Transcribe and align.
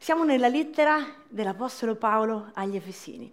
Siamo 0.00 0.24
nella 0.24 0.48
lettera 0.48 1.04
dell'Apostolo 1.28 1.96
Paolo 1.96 2.50
agli 2.54 2.76
Efesini 2.76 3.30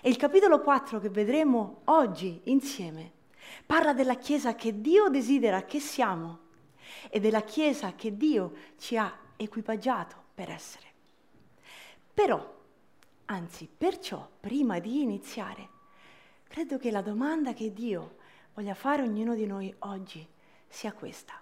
e 0.00 0.08
il 0.08 0.16
capitolo 0.16 0.60
4 0.60 1.00
che 1.00 1.10
vedremo 1.10 1.82
oggi 1.86 2.40
insieme 2.44 3.10
parla 3.66 3.92
della 3.92 4.14
Chiesa 4.14 4.54
che 4.54 4.80
Dio 4.80 5.08
desidera 5.08 5.64
che 5.64 5.80
siamo 5.80 6.38
e 7.10 7.18
della 7.20 7.42
Chiesa 7.42 7.92
che 7.94 8.16
Dio 8.16 8.52
ci 8.78 8.96
ha 8.96 9.14
equipaggiato 9.36 10.16
per 10.32 10.48
essere. 10.48 10.86
Però, 12.14 12.54
anzi, 13.26 13.68
perciò, 13.76 14.26
prima 14.40 14.78
di 14.78 15.02
iniziare, 15.02 15.68
credo 16.48 16.78
che 16.78 16.92
la 16.92 17.02
domanda 17.02 17.52
che 17.52 17.72
Dio 17.72 18.16
voglia 18.54 18.74
fare 18.74 19.02
a 19.02 19.04
ognuno 19.04 19.34
di 19.34 19.44
noi 19.44 19.74
oggi 19.80 20.26
sia 20.68 20.92
questa. 20.92 21.34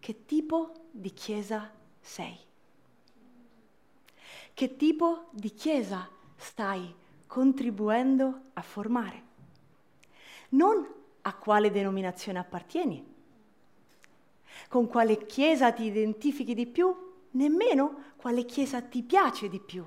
Che 0.00 0.24
tipo 0.24 0.88
di 0.90 1.12
Chiesa 1.12 1.70
sei? 2.00 2.50
Che 4.54 4.76
tipo 4.76 5.28
di 5.30 5.54
Chiesa 5.54 6.08
stai 6.36 6.94
contribuendo 7.26 8.40
a 8.52 8.60
formare? 8.60 9.22
Non 10.50 10.86
a 11.22 11.34
quale 11.34 11.70
denominazione 11.70 12.38
appartieni, 12.38 13.04
con 14.68 14.88
quale 14.88 15.24
Chiesa 15.24 15.72
ti 15.72 15.84
identifichi 15.84 16.54
di 16.54 16.66
più, 16.66 16.94
nemmeno 17.30 18.12
quale 18.16 18.44
Chiesa 18.44 18.82
ti 18.82 19.02
piace 19.02 19.48
di 19.48 19.58
più, 19.58 19.84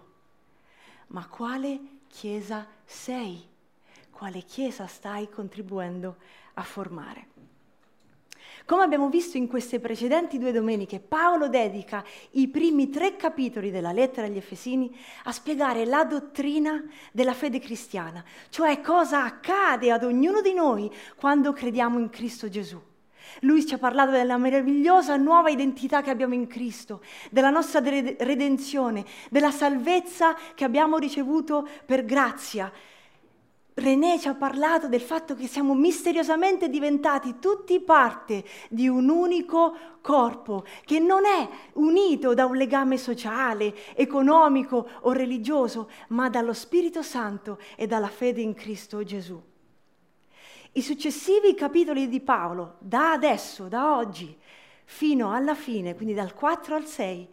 ma 1.08 1.28
quale 1.28 1.80
Chiesa 2.08 2.68
sei, 2.84 3.48
quale 4.10 4.42
Chiesa 4.42 4.88
stai 4.88 5.30
contribuendo 5.30 6.18
a 6.56 6.64
formare. 6.64 7.28
Come 8.66 8.82
abbiamo 8.82 9.10
visto 9.10 9.38
in 9.38 9.48
queste 9.48 9.80
precedenti 9.80 10.40
due 10.40 10.52
domeniche, 10.52 11.00
Paolo 11.00 11.48
dedica 11.50 12.04
i 12.32 12.48
primi 12.48 12.90
tre 12.90 13.16
capitoli 13.16 13.70
della 13.70 13.92
lettera 13.92 14.26
agli 14.26 14.38
Efesini 14.38 14.92
a 15.26 15.32
spiegare 15.32 15.86
la 15.86 16.04
dottrina 16.04 16.84
della 17.12 17.36
fede 17.36 17.60
cristiana, 17.60 18.24
cioè 18.50 18.82
cosa 18.82 19.24
accade 19.24 19.92
ad 19.92 20.04
ognuno 20.04 20.42
di 20.42 20.56
noi 20.56 20.92
quando 21.16 21.54
crediamo 21.54 22.00
in 22.00 22.10
Cristo 22.10 22.50
Gesù. 22.50 22.82
Lui 23.42 23.64
ci 23.68 23.76
ha 23.76 23.78
parlato 23.78 24.10
della 24.10 24.38
meravigliosa 24.38 25.16
nuova 25.16 25.50
identità 25.50 26.02
che 26.02 26.10
abbiamo 26.10 26.34
in 26.34 26.48
Cristo, 26.48 27.04
della 27.30 27.52
nostra 27.52 27.82
redenzione, 27.82 29.06
della 29.30 29.52
salvezza 29.52 30.36
che 30.56 30.64
abbiamo 30.64 30.98
ricevuto 30.98 31.68
per 31.86 32.04
grazia 32.04 32.72
René 33.78 34.18
ci 34.18 34.30
ha 34.30 34.36
parlato 34.36 34.88
del 34.88 35.02
fatto 35.02 35.36
che 35.36 35.48
siamo 35.48 35.74
misteriosamente 35.74 36.70
diventati 36.70 37.40
tutti 37.40 37.82
parte 37.82 38.46
di 38.70 38.88
un 38.88 39.10
unico 39.10 39.76
corpo 40.00 40.64
che 40.86 41.00
non 41.00 41.26
è 41.26 41.50
unito 41.74 42.34
da 42.34 42.46
un 42.46 42.56
legame 42.56 42.98
sociale, 42.98 43.76
economico 43.96 44.88
o 45.02 45.12
religioso, 45.12 45.90
ma 46.10 46.30
dallo 46.30 46.54
Spirito 46.54 47.04
Santo 47.04 47.60
e 47.76 47.86
dalla 47.86 48.08
fede 48.08 48.40
in 48.40 48.54
Cristo 48.54 49.04
Gesù. 49.04 49.42
I 50.72 50.82
successivi 50.82 51.54
capitoli 51.54 52.08
di 52.08 52.22
Paolo, 52.22 52.78
da 52.80 53.12
adesso, 53.12 53.68
da 53.68 53.98
oggi, 53.98 54.38
fino 54.86 55.34
alla 55.34 55.54
fine, 55.54 55.96
quindi 55.96 56.14
dal 56.14 56.34
4 56.34 56.76
al 56.76 56.86
6, 56.86 57.28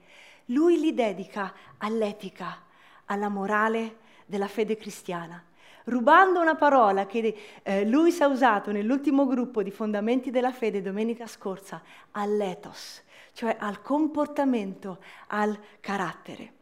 lui 0.46 0.80
li 0.80 0.92
dedica 0.92 1.54
all'etica, 1.78 2.64
alla 3.04 3.28
morale 3.28 3.98
della 4.26 4.48
fede 4.48 4.76
cristiana 4.76 5.44
rubando 5.84 6.40
una 6.40 6.54
parola 6.54 7.06
che 7.06 7.36
eh, 7.62 7.84
Luis 7.86 8.20
ha 8.20 8.26
usato 8.26 8.70
nell'ultimo 8.72 9.26
gruppo 9.26 9.62
di 9.62 9.70
fondamenti 9.70 10.30
della 10.30 10.52
fede 10.52 10.82
domenica 10.82 11.26
scorsa, 11.26 11.82
all'ethos, 12.12 13.02
cioè 13.32 13.56
al 13.58 13.82
comportamento, 13.82 14.98
al 15.28 15.58
carattere. 15.80 16.52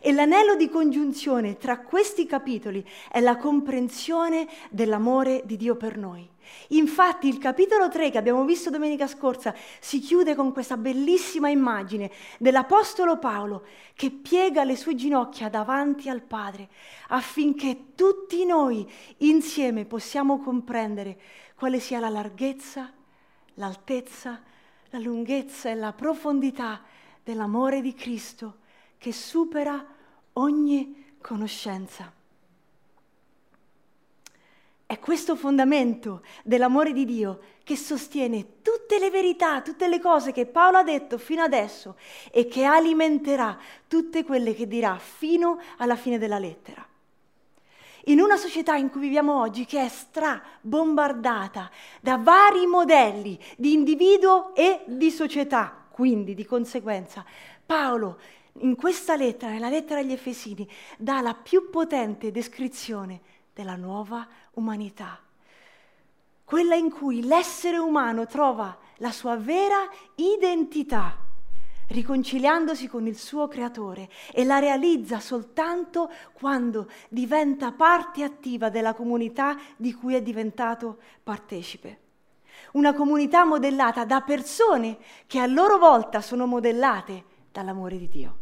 E 0.00 0.12
l'anello 0.12 0.54
di 0.56 0.68
congiunzione 0.68 1.56
tra 1.56 1.80
questi 1.80 2.26
capitoli 2.26 2.84
è 3.10 3.20
la 3.20 3.36
comprensione 3.36 4.48
dell'amore 4.70 5.42
di 5.44 5.56
Dio 5.56 5.76
per 5.76 5.96
noi. 5.98 6.28
Infatti 6.68 7.28
il 7.28 7.38
capitolo 7.38 7.88
3 7.88 8.10
che 8.10 8.18
abbiamo 8.18 8.44
visto 8.44 8.70
domenica 8.70 9.06
scorsa 9.06 9.54
si 9.80 9.98
chiude 9.98 10.34
con 10.34 10.52
questa 10.52 10.76
bellissima 10.76 11.48
immagine 11.48 12.10
dell'Apostolo 12.38 13.18
Paolo 13.18 13.66
che 13.94 14.10
piega 14.10 14.64
le 14.64 14.76
sue 14.76 14.94
ginocchia 14.94 15.48
davanti 15.48 16.08
al 16.08 16.22
Padre 16.22 16.68
affinché 17.08 17.94
tutti 17.94 18.44
noi 18.44 18.90
insieme 19.18 19.84
possiamo 19.84 20.40
comprendere 20.40 21.18
quale 21.54 21.80
sia 21.80 22.00
la 22.00 22.08
larghezza, 22.08 22.92
l'altezza, 23.54 24.42
la 24.90 24.98
lunghezza 24.98 25.70
e 25.70 25.74
la 25.74 25.92
profondità 25.92 26.82
dell'amore 27.22 27.80
di 27.80 27.94
Cristo 27.94 28.58
che 28.98 29.12
supera 29.12 29.84
ogni 30.34 31.14
conoscenza. 31.20 32.12
È 34.86 34.98
questo 34.98 35.34
fondamento 35.34 36.22
dell'amore 36.42 36.92
di 36.92 37.06
Dio 37.06 37.40
che 37.64 37.74
sostiene 37.74 38.60
tutte 38.60 38.98
le 38.98 39.10
verità, 39.10 39.62
tutte 39.62 39.88
le 39.88 39.98
cose 39.98 40.30
che 40.30 40.44
Paolo 40.44 40.76
ha 40.76 40.82
detto 40.82 41.16
fino 41.16 41.42
adesso 41.42 41.96
e 42.30 42.46
che 42.46 42.64
alimenterà 42.64 43.58
tutte 43.88 44.24
quelle 44.24 44.54
che 44.54 44.68
dirà 44.68 44.98
fino 44.98 45.58
alla 45.78 45.96
fine 45.96 46.18
della 46.18 46.38
lettera. 46.38 46.86
In 48.08 48.20
una 48.20 48.36
società 48.36 48.76
in 48.76 48.90
cui 48.90 49.00
viviamo 49.00 49.40
oggi 49.40 49.64
che 49.64 49.82
è 49.82 49.88
strabombardata 49.88 51.70
da 52.02 52.18
vari 52.18 52.66
modelli 52.66 53.38
di 53.56 53.72
individuo 53.72 54.54
e 54.54 54.82
di 54.84 55.10
società, 55.10 55.86
quindi 55.90 56.34
di 56.34 56.44
conseguenza, 56.44 57.24
Paolo 57.64 58.18
in 58.58 58.76
questa 58.76 59.16
lettera, 59.16 59.52
nella 59.52 59.70
lettera 59.70 60.00
agli 60.00 60.12
Efesini, 60.12 60.68
dà 60.98 61.22
la 61.22 61.32
più 61.32 61.70
potente 61.70 62.30
descrizione 62.30 63.20
della 63.54 63.76
nuova 63.76 64.26
umanità, 64.54 65.18
quella 66.44 66.74
in 66.74 66.90
cui 66.90 67.22
l'essere 67.24 67.78
umano 67.78 68.26
trova 68.26 68.76
la 68.98 69.10
sua 69.10 69.36
vera 69.36 69.88
identità, 70.16 71.16
riconciliandosi 71.88 72.88
con 72.88 73.06
il 73.06 73.16
suo 73.16 73.48
creatore 73.48 74.10
e 74.32 74.44
la 74.44 74.58
realizza 74.58 75.20
soltanto 75.20 76.10
quando 76.32 76.90
diventa 77.08 77.72
parte 77.72 78.22
attiva 78.22 78.68
della 78.68 78.94
comunità 78.94 79.56
di 79.76 79.94
cui 79.94 80.14
è 80.14 80.22
diventato 80.22 80.98
partecipe. 81.22 82.00
Una 82.72 82.92
comunità 82.92 83.44
modellata 83.44 84.04
da 84.04 84.20
persone 84.20 84.98
che 85.26 85.38
a 85.38 85.46
loro 85.46 85.78
volta 85.78 86.20
sono 86.20 86.46
modellate 86.46 87.24
dall'amore 87.52 87.98
di 87.98 88.08
Dio. 88.08 88.38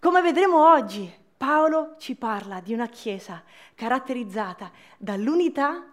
Come 0.00 0.20
vedremo 0.20 0.70
oggi, 0.70 1.12
Paolo 1.38 1.94
ci 1.98 2.16
parla 2.16 2.58
di 2.58 2.74
una 2.74 2.88
Chiesa 2.88 3.44
caratterizzata 3.76 4.72
dall'unità, 4.96 5.86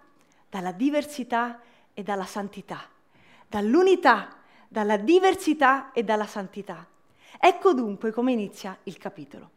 dalla 0.49 0.71
diversità 0.71 1.61
e 1.93 2.01
dalla 2.01 2.25
santità. 2.25 2.81
Dall'unità, 3.47 4.37
dalla 4.67 4.97
diversità 4.97 5.91
e 5.91 6.03
dalla 6.03 6.25
santità. 6.25 6.83
Ecco 7.39 7.73
dunque 7.75 8.11
come 8.11 8.31
inizia 8.31 8.75
il 8.83 8.97
capitolo. 8.97 9.51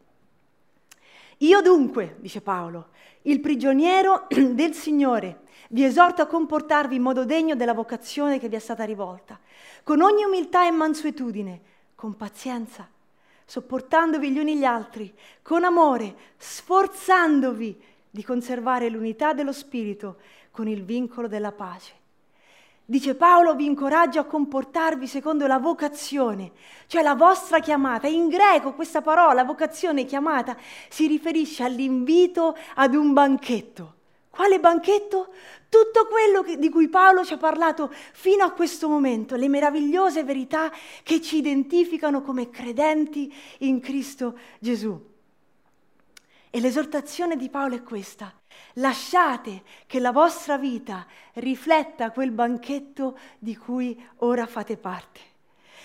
Io 1.37 1.59
dunque, 1.61 2.17
dice 2.19 2.41
Paolo, 2.41 2.89
il 3.23 3.39
prigioniero 3.39 4.27
del 4.29 4.75
Signore, 4.75 5.41
vi 5.69 5.83
esorto 5.83 6.21
a 6.21 6.27
comportarvi 6.27 6.97
in 6.97 7.01
modo 7.01 7.25
degno 7.25 7.55
della 7.55 7.73
vocazione 7.73 8.37
che 8.37 8.47
vi 8.47 8.57
è 8.57 8.59
stata 8.59 8.83
rivolta, 8.83 9.39
con 9.83 10.01
ogni 10.01 10.23
umiltà 10.23 10.67
e 10.67 10.71
mansuetudine, 10.71 11.61
con 11.95 12.15
pazienza 12.15 12.87
sopportandovi 13.49 14.29
gli 14.29 14.37
uni 14.37 14.57
gli 14.57 14.63
altri, 14.63 15.11
con 15.41 15.63
amore, 15.63 16.15
sforzandovi 16.37 17.81
di 18.07 18.23
conservare 18.23 18.89
l'unità 18.89 19.33
dello 19.33 19.51
Spirito 19.51 20.17
con 20.51 20.67
il 20.67 20.83
vincolo 20.83 21.27
della 21.27 21.51
pace. 21.51 21.93
Dice 22.85 23.15
Paolo, 23.15 23.55
vi 23.55 23.65
incoraggio 23.65 24.19
a 24.19 24.25
comportarvi 24.25 25.07
secondo 25.07 25.47
la 25.47 25.57
vocazione, 25.57 26.51
cioè 26.85 27.01
la 27.01 27.15
vostra 27.15 27.59
chiamata. 27.59 28.05
In 28.05 28.27
greco 28.27 28.73
questa 28.73 29.01
parola, 29.01 29.43
vocazione, 29.43 30.05
chiamata, 30.05 30.55
si 30.87 31.07
riferisce 31.07 31.63
all'invito 31.63 32.55
ad 32.75 32.93
un 32.93 33.13
banchetto. 33.13 33.95
Quale 34.29 34.59
banchetto? 34.59 35.33
Tutto 35.69 36.07
quello 36.07 36.41
che, 36.43 36.57
di 36.57 36.69
cui 36.69 36.87
Paolo 36.87 37.25
ci 37.25 37.33
ha 37.33 37.37
parlato 37.37 37.91
fino 38.13 38.43
a 38.43 38.51
questo 38.51 38.87
momento, 38.87 39.35
le 39.35 39.49
meravigliose 39.49 40.23
verità 40.23 40.71
che 41.03 41.21
ci 41.21 41.37
identificano 41.37 42.21
come 42.21 42.49
credenti 42.49 43.33
in 43.59 43.79
Cristo 43.79 44.37
Gesù. 44.59 45.07
E 46.49 46.59
l'esortazione 46.59 47.35
di 47.35 47.49
Paolo 47.49 47.75
è 47.75 47.83
questa. 47.83 48.33
Lasciate 48.73 49.63
che 49.85 49.99
la 49.99 50.11
vostra 50.11 50.57
vita 50.57 51.05
rifletta 51.33 52.11
quel 52.11 52.31
banchetto 52.31 53.17
di 53.37 53.55
cui 53.55 54.01
ora 54.17 54.47
fate 54.47 54.77
parte. 54.77 55.28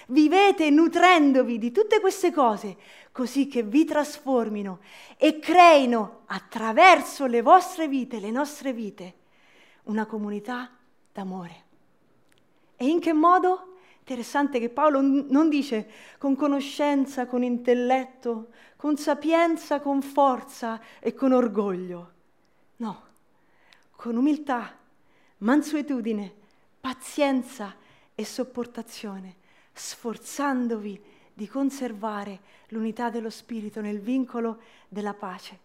Vivete 0.08 0.70
nutrendovi 0.70 1.58
di 1.58 1.72
tutte 1.72 2.00
queste 2.00 2.30
cose 2.32 2.76
così 3.10 3.46
che 3.46 3.62
vi 3.62 3.84
trasformino 3.84 4.80
e 5.16 5.38
creino 5.38 6.22
attraverso 6.26 7.26
le 7.26 7.42
vostre 7.42 7.88
vite, 7.88 8.18
le 8.18 8.30
nostre 8.30 8.72
vite, 8.72 9.14
una 9.84 10.04
comunità 10.04 10.70
d'amore. 11.12 11.64
E 12.76 12.86
in 12.86 12.98
che 13.00 13.12
modo? 13.12 13.76
Interessante 14.00 14.58
che 14.58 14.68
Paolo 14.68 15.00
non 15.00 15.48
dice 15.48 15.90
con 16.18 16.36
conoscenza, 16.36 17.26
con 17.26 17.42
intelletto, 17.42 18.48
con 18.76 18.98
sapienza, 18.98 19.80
con 19.80 20.02
forza 20.02 20.80
e 21.00 21.14
con 21.14 21.32
orgoglio. 21.32 22.12
No, 22.76 23.02
con 23.92 24.16
umiltà, 24.16 24.76
mansuetudine, 25.38 26.34
pazienza 26.80 27.74
e 28.14 28.24
sopportazione, 28.24 29.36
sforzandovi 29.74 31.02
di 31.34 31.48
conservare 31.48 32.40
l'unità 32.68 33.10
dello 33.10 33.30
Spirito 33.30 33.80
nel 33.80 34.00
vincolo 34.00 34.60
della 34.88 35.14
pace. 35.14 35.58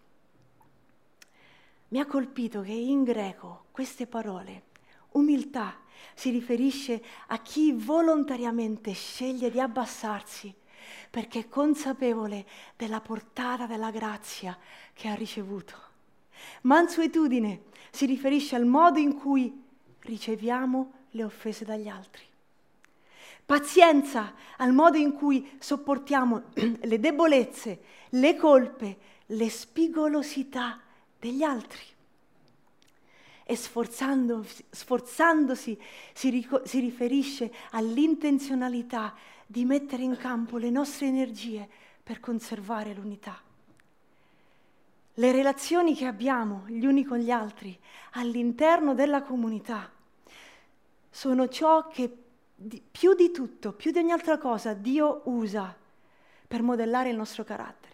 Mi 1.89 1.99
ha 1.99 2.05
colpito 2.05 2.61
che 2.61 2.71
in 2.71 3.03
greco 3.03 3.65
queste 3.71 4.07
parole, 4.07 4.63
umiltà, 5.11 5.77
si 6.13 6.29
riferisce 6.29 7.03
a 7.27 7.39
chi 7.39 7.71
volontariamente 7.71 8.93
sceglie 8.93 9.49
di 9.49 9.59
abbassarsi 9.59 10.53
perché 11.09 11.39
è 11.39 11.49
consapevole 11.49 12.45
della 12.75 13.01
portata 13.01 13.65
della 13.65 13.91
grazia 13.91 14.57
che 14.93 15.07
ha 15.07 15.15
ricevuto. 15.15 15.87
Mansuetudine 16.61 17.63
si 17.91 18.05
riferisce 18.05 18.55
al 18.55 18.65
modo 18.65 18.99
in 18.99 19.15
cui 19.15 19.63
riceviamo 20.01 20.91
le 21.11 21.23
offese 21.23 21.65
dagli 21.65 21.87
altri. 21.87 22.28
Pazienza 23.49 24.35
al 24.57 24.73
modo 24.73 24.97
in 24.97 25.11
cui 25.13 25.57
sopportiamo 25.57 26.51
le 26.53 26.99
debolezze, 26.99 27.81
le 28.09 28.35
colpe, 28.35 28.97
le 29.25 29.49
spigolosità 29.49 30.79
degli 31.17 31.41
altri 31.41 31.81
e 33.43 33.55
sforzandosi, 33.55 34.65
sforzandosi 34.69 35.81
si, 36.13 36.29
rico- 36.29 36.61
si 36.63 36.79
riferisce 36.79 37.51
all'intenzionalità 37.71 39.15
di 39.47 39.65
mettere 39.65 40.03
in 40.03 40.15
campo 40.15 40.57
le 40.57 40.69
nostre 40.69 41.07
energie 41.07 41.67
per 42.03 42.19
conservare 42.19 42.93
l'unità. 42.93 43.41
Le 45.15 45.31
relazioni 45.31 45.95
che 45.95 46.05
abbiamo 46.05 46.65
gli 46.67 46.85
uni 46.85 47.03
con 47.03 47.17
gli 47.17 47.31
altri 47.31 47.75
all'interno 48.11 48.93
della 48.93 49.23
comunità 49.23 49.91
sono 51.09 51.47
ciò 51.47 51.87
che 51.87 52.25
di, 52.61 52.81
più 52.91 53.13
di 53.13 53.31
tutto, 53.31 53.71
più 53.71 53.91
di 53.91 53.99
ogni 53.99 54.11
altra 54.11 54.37
cosa, 54.37 54.73
Dio 54.73 55.21
usa 55.25 55.73
per 56.45 56.61
modellare 56.61 57.09
il 57.09 57.15
nostro 57.15 57.45
carattere. 57.45 57.87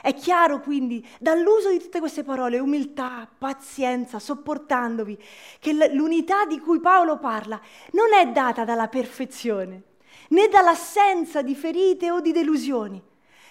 È 0.00 0.14
chiaro 0.14 0.60
quindi 0.60 1.06
dall'uso 1.20 1.70
di 1.70 1.78
tutte 1.78 2.00
queste 2.00 2.24
parole, 2.24 2.58
umiltà, 2.58 3.28
pazienza, 3.38 4.18
sopportandovi, 4.18 5.22
che 5.60 5.92
l'unità 5.92 6.46
di 6.46 6.58
cui 6.58 6.80
Paolo 6.80 7.18
parla 7.18 7.60
non 7.92 8.14
è 8.14 8.26
data 8.28 8.64
dalla 8.64 8.88
perfezione, 8.88 9.82
né 10.30 10.48
dall'assenza 10.48 11.42
di 11.42 11.54
ferite 11.54 12.10
o 12.10 12.20
di 12.20 12.32
delusioni, 12.32 13.00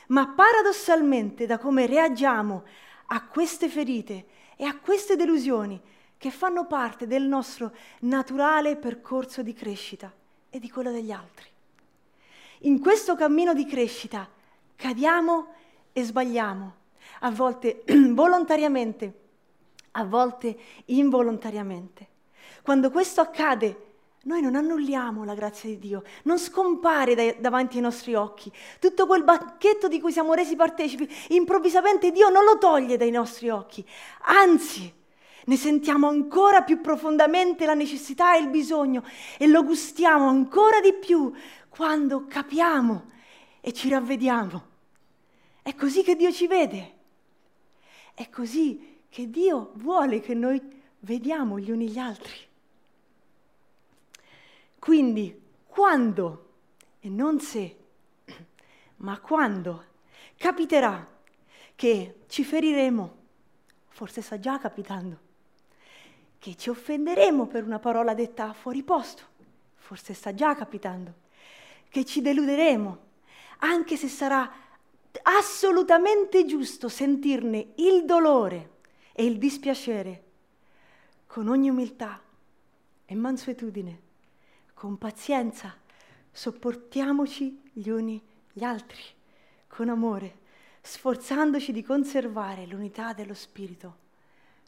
ma 0.07 0.27
paradossalmente 0.27 1.45
da 1.45 1.57
come 1.57 1.85
reagiamo 1.85 2.63
a 3.07 3.27
queste 3.27 3.69
ferite 3.69 4.25
e 4.57 4.65
a 4.65 4.75
queste 4.77 5.15
delusioni 5.15 5.79
che 6.25 6.31
fanno 6.31 6.65
parte 6.65 7.05
del 7.05 7.21
nostro 7.21 7.71
naturale 7.99 8.77
percorso 8.77 9.43
di 9.43 9.53
crescita 9.53 10.11
e 10.49 10.57
di 10.57 10.71
quello 10.71 10.89
degli 10.91 11.11
altri. 11.11 11.45
In 12.61 12.79
questo 12.79 13.13
cammino 13.13 13.53
di 13.53 13.63
crescita 13.67 14.27
cadiamo 14.75 15.53
e 15.93 16.03
sbagliamo, 16.03 16.75
a 17.19 17.29
volte 17.29 17.83
volontariamente, 18.09 19.19
a 19.91 20.03
volte 20.03 20.57
involontariamente. 20.85 22.07
Quando 22.63 22.89
questo 22.89 23.21
accade, 23.21 23.83
noi 24.23 24.41
non 24.41 24.55
annulliamo 24.55 25.25
la 25.25 25.35
grazia 25.35 25.69
di 25.69 25.77
Dio, 25.77 26.01
non 26.23 26.39
scompare 26.39 27.13
dai, 27.13 27.35
davanti 27.39 27.75
ai 27.75 27.83
nostri 27.83 28.15
occhi. 28.15 28.51
Tutto 28.79 29.05
quel 29.05 29.23
banchetto 29.23 29.87
di 29.87 30.01
cui 30.01 30.11
siamo 30.11 30.33
resi 30.33 30.55
partecipi, 30.55 31.07
improvvisamente 31.35 32.09
Dio 32.09 32.29
non 32.29 32.43
lo 32.43 32.57
toglie 32.57 32.97
dai 32.97 33.11
nostri 33.11 33.49
occhi, 33.49 33.87
anzi 34.21 35.03
ne 35.45 35.57
sentiamo 35.57 36.07
ancora 36.07 36.63
più 36.63 36.81
profondamente 36.81 37.65
la 37.65 37.73
necessità 37.73 38.35
e 38.35 38.41
il 38.41 38.49
bisogno 38.49 39.03
e 39.37 39.47
lo 39.47 39.63
gustiamo 39.63 40.27
ancora 40.27 40.79
di 40.81 40.93
più 40.93 41.31
quando 41.69 42.25
capiamo 42.25 43.11
e 43.61 43.73
ci 43.73 43.89
ravvediamo 43.89 44.73
è 45.65 45.73
così 45.73 46.03
che 46.03 46.15
Dio 46.15 46.31
ci 46.31 46.45
vede. 46.45 46.93
È 48.13 48.29
così 48.29 48.99
che 49.09 49.31
Dio 49.31 49.71
vuole 49.77 50.19
che 50.19 50.35
noi 50.35 50.61
vediamo 50.99 51.57
gli 51.57 51.71
uni 51.71 51.89
gli 51.89 51.97
altri. 51.97 52.35
Quindi, 54.77 55.41
quando, 55.65 56.49
e 56.99 57.09
non 57.09 57.39
se, 57.39 57.77
ma 58.97 59.19
quando 59.19 59.85
capiterà 60.37 61.03
che 61.73 62.19
ci 62.27 62.43
feriremo, 62.43 63.17
forse 63.87 64.21
sta 64.21 64.37
già 64.37 64.59
capitando, 64.59 65.17
che 66.45 66.55
ci 66.55 66.69
offenderemo 66.69 67.47
per 67.47 67.63
una 67.63 67.79
parola 67.79 68.13
detta 68.13 68.53
fuori 68.53 68.83
posto, 68.83 69.23
forse 69.77 70.13
sta 70.13 70.31
già 70.35 70.53
capitando, 70.53 71.11
che 71.89 72.05
ci 72.05 72.21
deluderemo, 72.21 72.99
anche 73.61 73.97
se 73.97 74.07
sarà 74.07 74.47
assolutamente 75.23 76.45
giusto 76.45 76.87
sentirne 76.87 77.69
il 77.77 78.05
dolore 78.05 78.73
e 79.13 79.25
il 79.25 79.39
dispiacere 79.39 80.23
con 81.25 81.47
ogni 81.47 81.71
umiltà 81.71 82.21
e 83.05 83.15
mansuetudine, 83.15 84.01
con 84.75 84.99
pazienza, 84.99 85.75
sopportiamoci 86.31 87.71
gli 87.73 87.89
uni 87.89 88.21
gli 88.53 88.63
altri, 88.63 89.01
con 89.65 89.89
amore, 89.89 90.37
sforzandoci 90.81 91.71
di 91.71 91.81
conservare 91.81 92.67
l'unità 92.67 93.13
dello 93.13 93.33
Spirito 93.33 94.03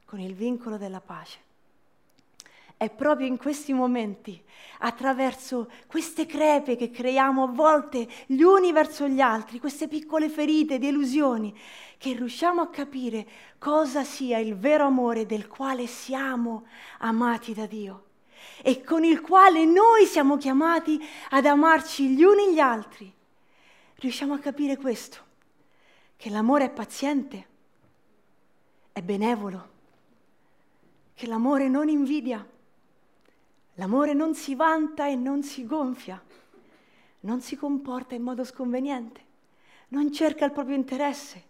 con 0.06 0.20
il 0.20 0.34
vincolo 0.34 0.78
della 0.78 1.02
pace. 1.02 1.46
È 2.78 2.92
proprio 2.92 3.26
in 3.26 3.38
questi 3.38 3.74
momenti, 3.74 4.40
attraverso 4.80 5.68
queste 5.88 6.28
crepe 6.28 6.76
che 6.76 6.92
creiamo 6.92 7.46
a 7.46 7.48
volte 7.48 8.08
gli 8.28 8.42
uni 8.42 8.72
verso 8.72 9.08
gli 9.08 9.20
altri, 9.20 9.60
queste 9.60 9.88
piccole 9.88 10.30
ferite 10.30 10.78
di 10.78 10.90
illusioni, 10.90 11.58
che 11.98 12.14
riusciamo 12.14 12.62
a 12.62 12.70
capire 12.70 13.28
cosa 13.58 14.04
sia 14.04 14.38
il 14.38 14.56
vero 14.56 14.86
amore 14.86 15.26
del 15.26 15.48
quale 15.48 15.88
siamo 15.88 16.68
amati 17.00 17.56
da 17.56 17.66
Dio 17.66 18.04
e 18.62 18.84
con 18.84 19.04
il 19.04 19.22
quale 19.22 19.66
noi 19.66 20.06
siamo 20.06 20.38
chiamati 20.38 21.00
ad 21.32 21.48
amarci 21.48 22.10
gli 22.10 22.22
uni 22.22 22.54
gli 22.54 22.60
altri. 22.60 23.12
Riusciamo 23.96 24.36
a 24.36 24.40
capire 24.40 24.78
questo, 24.78 25.18
che 26.16 26.30
l'amore 26.30 26.66
è 26.66 26.69
paziente, 26.69 27.48
è 28.92 29.02
benevolo, 29.02 29.69
che 31.16 31.26
l'amore 31.26 31.68
non 31.68 31.90
invidia 31.90 32.48
L'amore 33.80 34.14
non 34.14 34.34
si 34.34 34.56
vanta 34.56 35.07
e 35.07 35.16
non 35.16 35.44
si 35.44 35.66
gonfia, 35.66 36.22
non 37.22 37.42
si 37.42 37.56
comporta 37.56 38.16
in 38.16 38.24
modo 38.24 38.44
sconveniente, 38.44 39.22
non 39.90 40.12
cerca 40.12 40.46
il 40.46 40.52
proprio 40.52 40.76
interesse, 40.76 41.44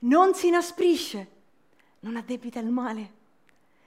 non 0.00 0.34
si 0.34 0.48
inasprisce, 0.48 1.30
non 2.00 2.16
addebita 2.16 2.58
il 2.58 2.68
male, 2.68 3.12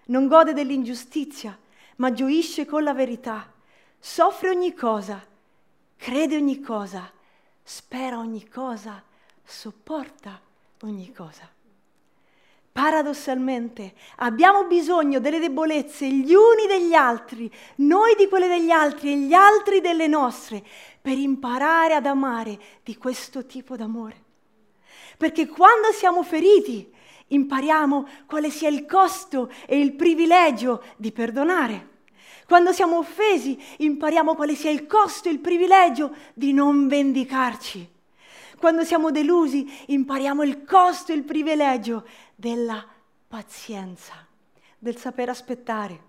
non 0.05 0.27
gode 0.27 0.53
dell'ingiustizia, 0.53 1.55
ma 1.98 2.12
gioisce 2.13 2.65
con 2.65 2.81
la 2.81 2.93
verità, 2.93 3.53
soffre 4.00 4.50
ogni 4.50 4.74
cosa, 4.74 5.24
crede 5.96 6.36
ogni 6.36 6.60
cosa, 6.60 7.12
spera 7.62 8.17
ogni 8.17 8.48
cosa, 8.48 9.03
sopporta 9.43 10.41
ogni 10.81 11.12
cosa. 11.12 11.56
Paradossalmente 12.77 13.96
abbiamo 14.17 14.65
bisogno 14.65 15.19
delle 15.19 15.39
debolezze 15.39 16.07
gli 16.07 16.31
uni 16.36 16.67
degli 16.67 16.93
altri, 16.93 17.51
noi 17.77 18.13
di 18.15 18.27
quelle 18.27 18.48
degli 18.48 18.69
altri 18.69 19.13
e 19.13 19.17
gli 19.17 19.34
altri 19.34 19.81
delle 19.81 20.05
nostre, 20.05 20.63
per 21.01 21.17
imparare 21.17 21.96
ad 21.96 22.05
amare 22.05 22.60
di 22.84 22.96
questo 22.96 23.48
tipo 23.48 23.75
d'amore. 23.75 24.24
Perché 25.17 25.48
quando 25.48 25.91
siamo 25.91 26.22
feriti 26.22 26.88
impariamo 27.29 28.07
quale 28.27 28.51
sia 28.51 28.69
il 28.69 28.86
costo 28.86 29.51
e 29.65 29.79
il 29.79 29.93
privilegio 29.93 30.84
di 30.98 31.12
perdonare. 31.12 31.96
Quando 32.46 32.74
siamo 32.74 33.00
offesi 33.00 33.60
impariamo 33.77 34.36
quale 34.36 34.53
sia 34.53 34.69
il 34.69 34.86
costo 34.86 35.29
e 35.29 35.31
il 35.31 35.39
privilegio 35.39 36.13
di 36.36 36.53
non 36.53 36.88
vendicarci. 36.88 37.96
Quando 38.59 38.83
siamo 38.83 39.11
delusi 39.11 39.67
impariamo 39.87 40.43
il 40.43 40.63
costo 40.63 41.11
e 41.11 41.15
il 41.15 41.23
privilegio 41.23 42.05
della 42.35 42.83
pazienza, 43.27 44.13
del 44.77 44.97
saper 44.97 45.29
aspettare. 45.29 46.03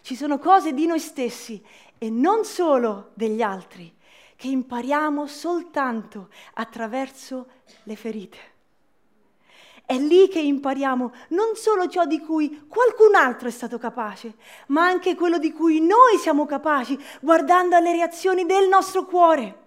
Ci 0.00 0.16
sono 0.16 0.38
cose 0.38 0.72
di 0.72 0.86
noi 0.86 1.00
stessi 1.00 1.62
e 1.98 2.08
non 2.08 2.44
solo 2.44 3.10
degli 3.14 3.42
altri 3.42 3.94
che 4.34 4.48
impariamo 4.48 5.26
soltanto 5.26 6.28
attraverso 6.54 7.48
le 7.82 7.96
ferite. 7.96 8.38
È 9.84 9.98
lì 9.98 10.28
che 10.28 10.38
impariamo 10.38 11.12
non 11.30 11.56
solo 11.56 11.88
ciò 11.88 12.04
di 12.04 12.20
cui 12.20 12.66
qualcun 12.68 13.14
altro 13.14 13.48
è 13.48 13.50
stato 13.50 13.78
capace, 13.78 14.34
ma 14.68 14.86
anche 14.86 15.14
quello 15.14 15.38
di 15.38 15.52
cui 15.52 15.80
noi 15.80 16.18
siamo 16.18 16.46
capaci, 16.46 16.98
guardando 17.20 17.74
alle 17.74 17.92
reazioni 17.92 18.46
del 18.46 18.68
nostro 18.68 19.04
cuore. 19.04 19.66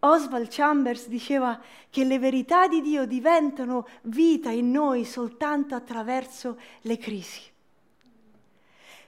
Oswald 0.00 0.48
Chambers 0.48 1.08
diceva 1.08 1.60
che 1.90 2.04
le 2.04 2.18
verità 2.18 2.68
di 2.68 2.80
Dio 2.80 3.06
diventano 3.06 3.86
vita 4.02 4.50
in 4.50 4.70
noi 4.70 5.04
soltanto 5.04 5.74
attraverso 5.74 6.58
le 6.82 6.96
crisi. 6.96 7.42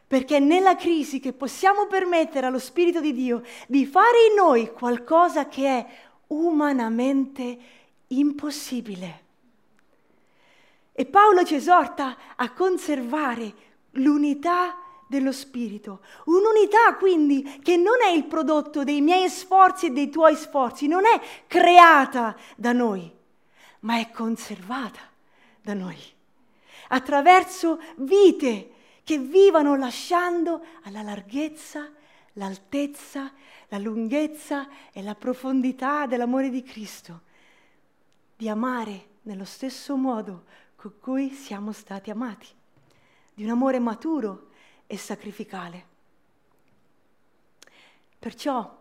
Perché 0.06 0.36
è 0.36 0.40
nella 0.40 0.76
crisi 0.76 1.20
che 1.20 1.32
possiamo 1.32 1.86
permettere 1.86 2.46
allo 2.46 2.58
Spirito 2.58 3.00
di 3.00 3.14
Dio 3.14 3.42
di 3.66 3.86
fare 3.86 4.26
in 4.28 4.34
noi 4.34 4.70
qualcosa 4.70 5.48
che 5.48 5.66
è 5.66 5.86
umanamente 6.26 7.58
impossibile. 8.08 9.20
E 10.92 11.06
Paolo 11.06 11.42
ci 11.44 11.54
esorta 11.54 12.16
a 12.36 12.52
conservare 12.52 13.54
l'unità 13.92 14.76
dello 15.12 15.30
Spirito. 15.30 16.00
Un'unità 16.24 16.94
quindi 16.96 17.60
che 17.62 17.76
non 17.76 18.00
è 18.02 18.08
il 18.08 18.24
prodotto 18.24 18.82
dei 18.82 19.02
miei 19.02 19.28
sforzi 19.28 19.86
e 19.86 19.90
dei 19.90 20.08
tuoi 20.08 20.34
sforzi, 20.36 20.86
non 20.86 21.04
è 21.04 21.20
creata 21.46 22.34
da 22.56 22.72
noi, 22.72 23.12
ma 23.80 23.98
è 23.98 24.10
conservata 24.10 25.00
da 25.60 25.74
noi. 25.74 25.98
Attraverso 26.88 27.78
vite 27.96 28.70
che 29.04 29.18
vivano 29.18 29.76
lasciando 29.76 30.64
alla 30.84 31.02
larghezza, 31.02 31.90
l'altezza, 32.34 33.30
la 33.68 33.78
lunghezza 33.78 34.66
e 34.92 35.02
la 35.02 35.14
profondità 35.14 36.06
dell'amore 36.06 36.48
di 36.48 36.62
Cristo, 36.62 37.20
di 38.34 38.48
amare 38.48 39.08
nello 39.22 39.44
stesso 39.44 39.94
modo 39.94 40.44
con 40.74 40.94
cui 40.98 41.30
siamo 41.32 41.72
stati 41.72 42.10
amati, 42.10 42.48
di 43.34 43.44
un 43.44 43.50
amore 43.50 43.78
maturo 43.78 44.48
e 44.92 44.98
sacrificale. 44.98 45.86
Perciò 48.18 48.78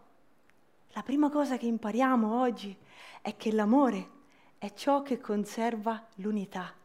la 0.89 1.03
prima 1.03 1.30
cosa 1.30 1.56
che 1.56 1.68
impariamo 1.68 2.38
oggi 2.41 2.77
è 3.22 3.38
che 3.38 3.53
l'amore 3.53 4.10
è 4.58 4.74
ciò 4.74 5.03
che 5.03 5.22
conserva 5.22 6.06
l'unità. 6.15 6.75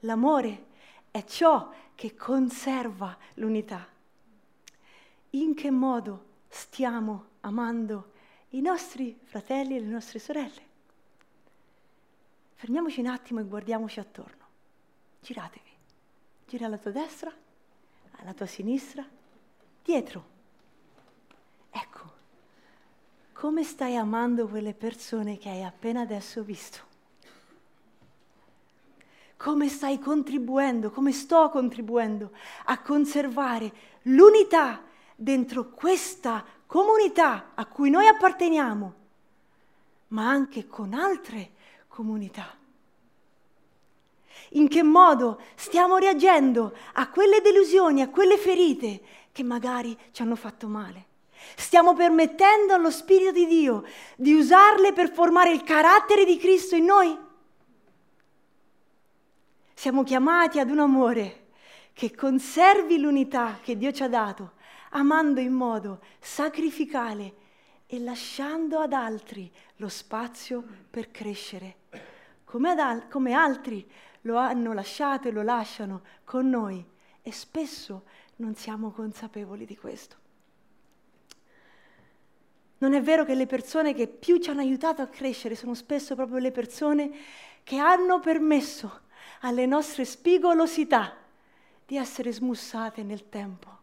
L'amore 0.00 0.68
è 1.10 1.22
ciò 1.24 1.70
che 1.94 2.14
conserva 2.14 3.14
l'unità. 3.34 3.86
In 5.30 5.54
che 5.54 5.70
modo 5.70 6.24
stiamo 6.48 7.26
amando 7.40 8.12
i 8.50 8.62
nostri 8.62 9.20
fratelli 9.22 9.76
e 9.76 9.80
le 9.80 9.86
nostre 9.86 10.18
sorelle? 10.18 10.66
Fermiamoci 12.54 13.00
un 13.00 13.08
attimo 13.08 13.40
e 13.40 13.44
guardiamoci 13.44 14.00
attorno. 14.00 14.46
Giratevi. 15.20 15.70
Gira 16.46 16.64
alla 16.64 16.78
tua 16.78 16.92
destra 16.92 17.44
alla 18.18 18.34
tua 18.34 18.46
sinistra, 18.46 19.04
dietro. 19.82 20.34
Ecco, 21.70 22.12
come 23.32 23.64
stai 23.64 23.96
amando 23.96 24.48
quelle 24.48 24.74
persone 24.74 25.38
che 25.38 25.48
hai 25.48 25.62
appena 25.62 26.00
adesso 26.00 26.42
visto? 26.42 26.84
Come 29.36 29.68
stai 29.68 29.98
contribuendo, 29.98 30.90
come 30.90 31.12
sto 31.12 31.50
contribuendo 31.50 32.32
a 32.64 32.80
conservare 32.80 33.72
l'unità 34.02 34.82
dentro 35.14 35.70
questa 35.70 36.44
comunità 36.66 37.52
a 37.54 37.66
cui 37.66 37.90
noi 37.90 38.06
apparteniamo, 38.06 38.94
ma 40.08 40.28
anche 40.28 40.66
con 40.66 40.94
altre 40.94 41.52
comunità? 41.88 42.64
In 44.50 44.68
che 44.68 44.82
modo 44.82 45.40
stiamo 45.54 45.96
reagendo 45.96 46.74
a 46.94 47.08
quelle 47.10 47.40
delusioni, 47.40 48.02
a 48.02 48.08
quelle 48.08 48.36
ferite 48.36 49.00
che 49.32 49.42
magari 49.42 49.96
ci 50.12 50.22
hanno 50.22 50.36
fatto 50.36 50.66
male. 50.68 51.04
Stiamo 51.54 51.94
permettendo 51.94 52.74
allo 52.74 52.90
Spirito 52.90 53.32
di 53.32 53.46
Dio 53.46 53.84
di 54.16 54.34
usarle 54.34 54.92
per 54.92 55.12
formare 55.12 55.52
il 55.52 55.62
carattere 55.62 56.24
di 56.24 56.36
Cristo 56.38 56.74
in 56.74 56.84
noi? 56.84 57.16
Siamo 59.74 60.02
chiamati 60.02 60.58
ad 60.58 60.70
un 60.70 60.78
amore 60.78 61.48
che 61.92 62.14
conservi 62.14 62.98
l'unità 62.98 63.58
che 63.62 63.76
Dio 63.76 63.92
ci 63.92 64.02
ha 64.02 64.08
dato, 64.08 64.52
amando 64.90 65.40
in 65.40 65.52
modo 65.52 66.00
sacrificale 66.18 67.34
e 67.86 68.00
lasciando 68.00 68.78
ad 68.80 68.92
altri 68.92 69.50
lo 69.76 69.88
spazio 69.88 70.64
per 70.90 71.10
crescere, 71.10 71.76
come, 72.44 72.70
al- 72.70 73.08
come 73.08 73.32
altri 73.32 73.86
lo 74.26 74.36
hanno 74.36 74.72
lasciato 74.72 75.28
e 75.28 75.30
lo 75.30 75.42
lasciano 75.42 76.02
con 76.24 76.50
noi 76.50 76.84
e 77.22 77.32
spesso 77.32 78.02
non 78.36 78.54
siamo 78.54 78.90
consapevoli 78.90 79.64
di 79.64 79.76
questo. 79.76 80.16
Non 82.78 82.92
è 82.92 83.00
vero 83.00 83.24
che 83.24 83.34
le 83.34 83.46
persone 83.46 83.94
che 83.94 84.06
più 84.06 84.38
ci 84.38 84.50
hanno 84.50 84.60
aiutato 84.60 85.00
a 85.00 85.06
crescere 85.06 85.54
sono 85.54 85.74
spesso 85.74 86.14
proprio 86.14 86.38
le 86.38 86.50
persone 86.50 87.10
che 87.62 87.78
hanno 87.78 88.20
permesso 88.20 89.00
alle 89.40 89.64
nostre 89.64 90.04
spigolosità 90.04 91.14
di 91.86 91.96
essere 91.96 92.32
smussate 92.32 93.02
nel 93.02 93.28
tempo 93.28 93.74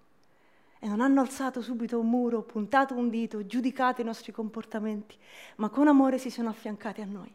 e 0.77 0.87
non 0.87 0.99
hanno 0.99 1.21
alzato 1.21 1.61
subito 1.61 1.99
un 1.99 2.09
muro, 2.09 2.43
puntato 2.43 2.93
un 2.93 3.09
dito, 3.09 3.45
giudicato 3.45 4.01
i 4.01 4.03
nostri 4.03 4.33
comportamenti, 4.33 5.17
ma 5.55 5.69
con 5.69 5.87
amore 5.87 6.17
si 6.17 6.29
sono 6.29 6.49
affiancate 6.49 7.01
a 7.01 7.05
noi. 7.05 7.33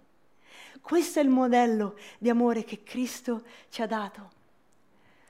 Questo 0.80 1.18
è 1.18 1.22
il 1.22 1.28
modello 1.28 1.98
di 2.18 2.30
amore 2.30 2.64
che 2.64 2.82
Cristo 2.82 3.42
ci 3.68 3.82
ha 3.82 3.86
dato. 3.86 4.30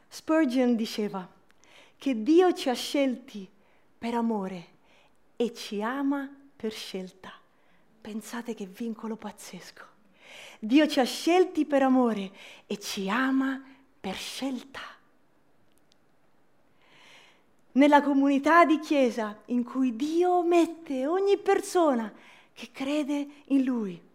Spurgeon 0.09 0.77
diceva 0.77 1.29
che 1.97 2.23
Dio 2.23 2.53
ci 2.53 2.69
ha 2.69 2.75
scelti 2.75 3.49
per 3.99 4.15
amore 4.15 4.67
e 5.37 5.53
ci 5.53 5.83
ama 5.83 6.33
per 6.57 6.73
scelta. 6.73 7.33
Pensate 8.01 8.55
che 8.55 8.67
vincolo 8.67 9.17
pazzesco. 9.17 9.85
Dio 10.61 10.87
ci 10.87 11.01
ha 11.01 11.05
scelti 11.05 11.67
per 11.67 11.83
amore 11.83 12.31
e 12.67 12.79
ci 12.79 13.09
ama 13.09 13.63
per 14.01 14.15
scelta. 14.15 14.81
Nella 17.73 18.03
comunità 18.03 18.65
di 18.65 18.79
Chiesa 18.79 19.43
in 19.47 19.63
cui 19.63 19.95
Dio 19.95 20.43
mette 20.43 21.07
ogni 21.07 21.37
persona 21.37 22.13
che 22.53 22.71
crede 22.73 23.29
in 23.47 23.63
Lui 23.63 24.07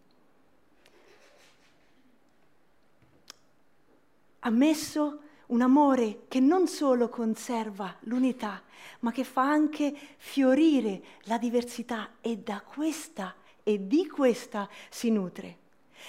ha 4.45 4.49
messo 4.49 5.19
un 5.47 5.61
amore 5.61 6.25
che 6.27 6.39
non 6.39 6.67
solo 6.67 7.09
conserva 7.09 7.95
l'unità, 8.01 8.61
ma 8.99 9.11
che 9.11 9.23
fa 9.23 9.43
anche 9.43 9.93
fiorire 10.17 11.01
la 11.23 11.37
diversità 11.37 12.15
e 12.21 12.37
da 12.37 12.61
questa 12.61 13.35
e 13.63 13.87
di 13.87 14.07
questa 14.07 14.67
si 14.89 15.11
nutre. 15.11 15.57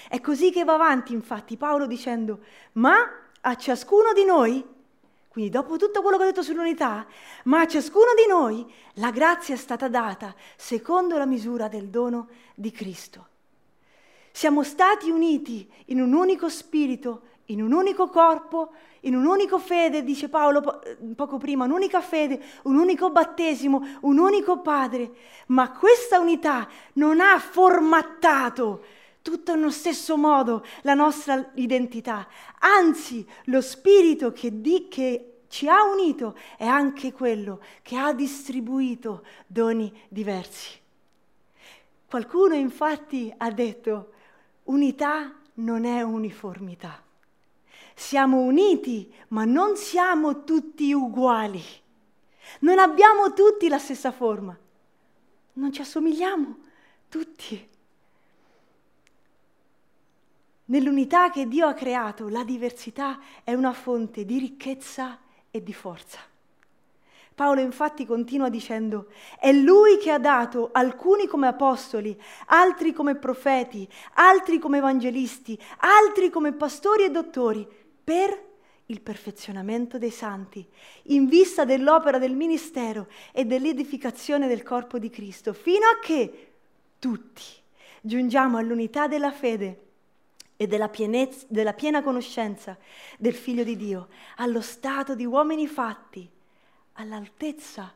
È 0.09 0.19
così 0.19 0.51
che 0.51 0.65
va 0.65 0.73
avanti 0.73 1.13
infatti 1.13 1.55
Paolo 1.55 1.87
dicendo, 1.87 2.39
ma 2.73 2.95
a 3.41 3.55
ciascuno 3.55 4.11
di 4.13 4.25
noi, 4.25 4.63
quindi 5.29 5.49
dopo 5.49 5.77
tutto 5.77 6.01
quello 6.01 6.17
che 6.17 6.23
ho 6.23 6.27
detto 6.27 6.43
sull'unità, 6.43 7.05
ma 7.43 7.61
a 7.61 7.67
ciascuno 7.67 8.13
di 8.15 8.27
noi 8.27 8.69
la 8.95 9.11
grazia 9.11 9.55
è 9.55 9.57
stata 9.57 9.87
data 9.87 10.35
secondo 10.57 11.17
la 11.17 11.25
misura 11.25 11.69
del 11.69 11.87
dono 11.87 12.27
di 12.53 12.71
Cristo. 12.71 13.27
Siamo 14.31 14.63
stati 14.63 15.09
uniti 15.09 15.69
in 15.85 16.01
un 16.01 16.11
unico 16.11 16.49
spirito 16.49 17.21
in 17.45 17.61
un 17.61 17.71
unico 17.71 18.07
corpo, 18.07 18.71
in 19.01 19.15
un 19.15 19.25
unico 19.25 19.59
fede, 19.59 20.03
dice 20.03 20.29
Paolo 20.29 20.61
po- 20.61 20.81
poco 21.15 21.37
prima, 21.37 21.65
un'unica 21.65 22.01
fede, 22.01 22.41
un 22.63 22.75
unico 22.77 23.11
battesimo, 23.11 23.85
un 24.01 24.17
unico 24.17 24.61
Padre. 24.61 25.11
Ma 25.47 25.71
questa 25.71 26.19
unità 26.19 26.67
non 26.93 27.19
ha 27.19 27.37
formattato 27.39 28.83
tutto 29.21 29.55
nello 29.55 29.71
stesso 29.71 30.17
modo 30.17 30.65
la 30.81 30.93
nostra 30.93 31.51
identità. 31.55 32.27
Anzi, 32.59 33.27
lo 33.45 33.61
Spirito 33.61 34.31
che, 34.31 34.61
di, 34.61 34.87
che 34.87 35.41
ci 35.47 35.67
ha 35.67 35.83
unito 35.83 36.35
è 36.57 36.65
anche 36.65 37.11
quello 37.11 37.61
che 37.81 37.97
ha 37.97 38.13
distribuito 38.13 39.23
doni 39.47 39.91
diversi. 40.09 40.79
Qualcuno 42.07 42.55
infatti 42.55 43.33
ha 43.35 43.51
detto, 43.51 44.11
unità 44.63 45.33
non 45.55 45.85
è 45.85 46.01
uniformità. 46.01 47.04
Siamo 47.95 48.41
uniti, 48.41 49.11
ma 49.29 49.45
non 49.45 49.77
siamo 49.77 50.43
tutti 50.43 50.93
uguali. 50.93 51.63
Non 52.59 52.77
abbiamo 52.77 53.33
tutti 53.33 53.69
la 53.69 53.79
stessa 53.79 54.11
forma. 54.11 54.55
Non 55.53 55.71
ci 55.71 55.81
assomigliamo 55.81 56.57
tutti. 57.07 57.69
Nell'unità 60.65 61.29
che 61.29 61.47
Dio 61.47 61.67
ha 61.67 61.73
creato, 61.73 62.27
la 62.27 62.43
diversità 62.43 63.19
è 63.43 63.53
una 63.53 63.71
fonte 63.71 64.25
di 64.25 64.39
ricchezza 64.39 65.19
e 65.49 65.63
di 65.63 65.73
forza. 65.73 66.19
Paolo 67.35 67.61
infatti 67.61 68.05
continua 68.05 68.49
dicendo, 68.49 69.07
è 69.39 69.51
lui 69.51 69.97
che 69.97 70.09
ha 70.09 70.19
dato 70.19 70.69
alcuni 70.71 71.27
come 71.27 71.47
apostoli, 71.47 72.19
altri 72.47 72.93
come 72.93 73.15
profeti, 73.15 73.87
altri 74.13 74.57
come 74.57 74.77
evangelisti, 74.77 75.59
altri 75.79 76.29
come 76.29 76.53
pastori 76.53 77.03
e 77.03 77.11
dottori, 77.11 77.67
per 78.05 78.53
il 78.87 79.01
perfezionamento 79.01 79.97
dei 79.97 80.11
santi, 80.11 80.65
in 81.03 81.25
vista 81.25 81.65
dell'opera 81.65 82.19
del 82.19 82.35
ministero 82.35 83.07
e 83.31 83.45
dell'edificazione 83.45 84.47
del 84.47 84.61
corpo 84.61 84.99
di 84.99 85.09
Cristo, 85.09 85.53
fino 85.53 85.87
a 85.87 85.99
che 85.99 86.53
tutti 86.99 87.43
giungiamo 88.01 88.57
all'unità 88.57 89.07
della 89.07 89.31
fede 89.31 89.81
e 90.55 90.67
della, 90.67 90.87
pienezza, 90.87 91.45
della 91.49 91.73
piena 91.73 92.03
conoscenza 92.03 92.77
del 93.17 93.33
Figlio 93.33 93.63
di 93.63 93.75
Dio, 93.75 94.09
allo 94.37 94.61
stato 94.61 95.15
di 95.15 95.25
uomini 95.25 95.67
fatti, 95.67 96.29
all'altezza 96.93 97.91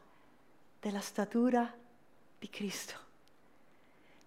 della 0.80 1.02
statura 1.02 1.72
di 2.40 2.50
Cristo. 2.50 3.08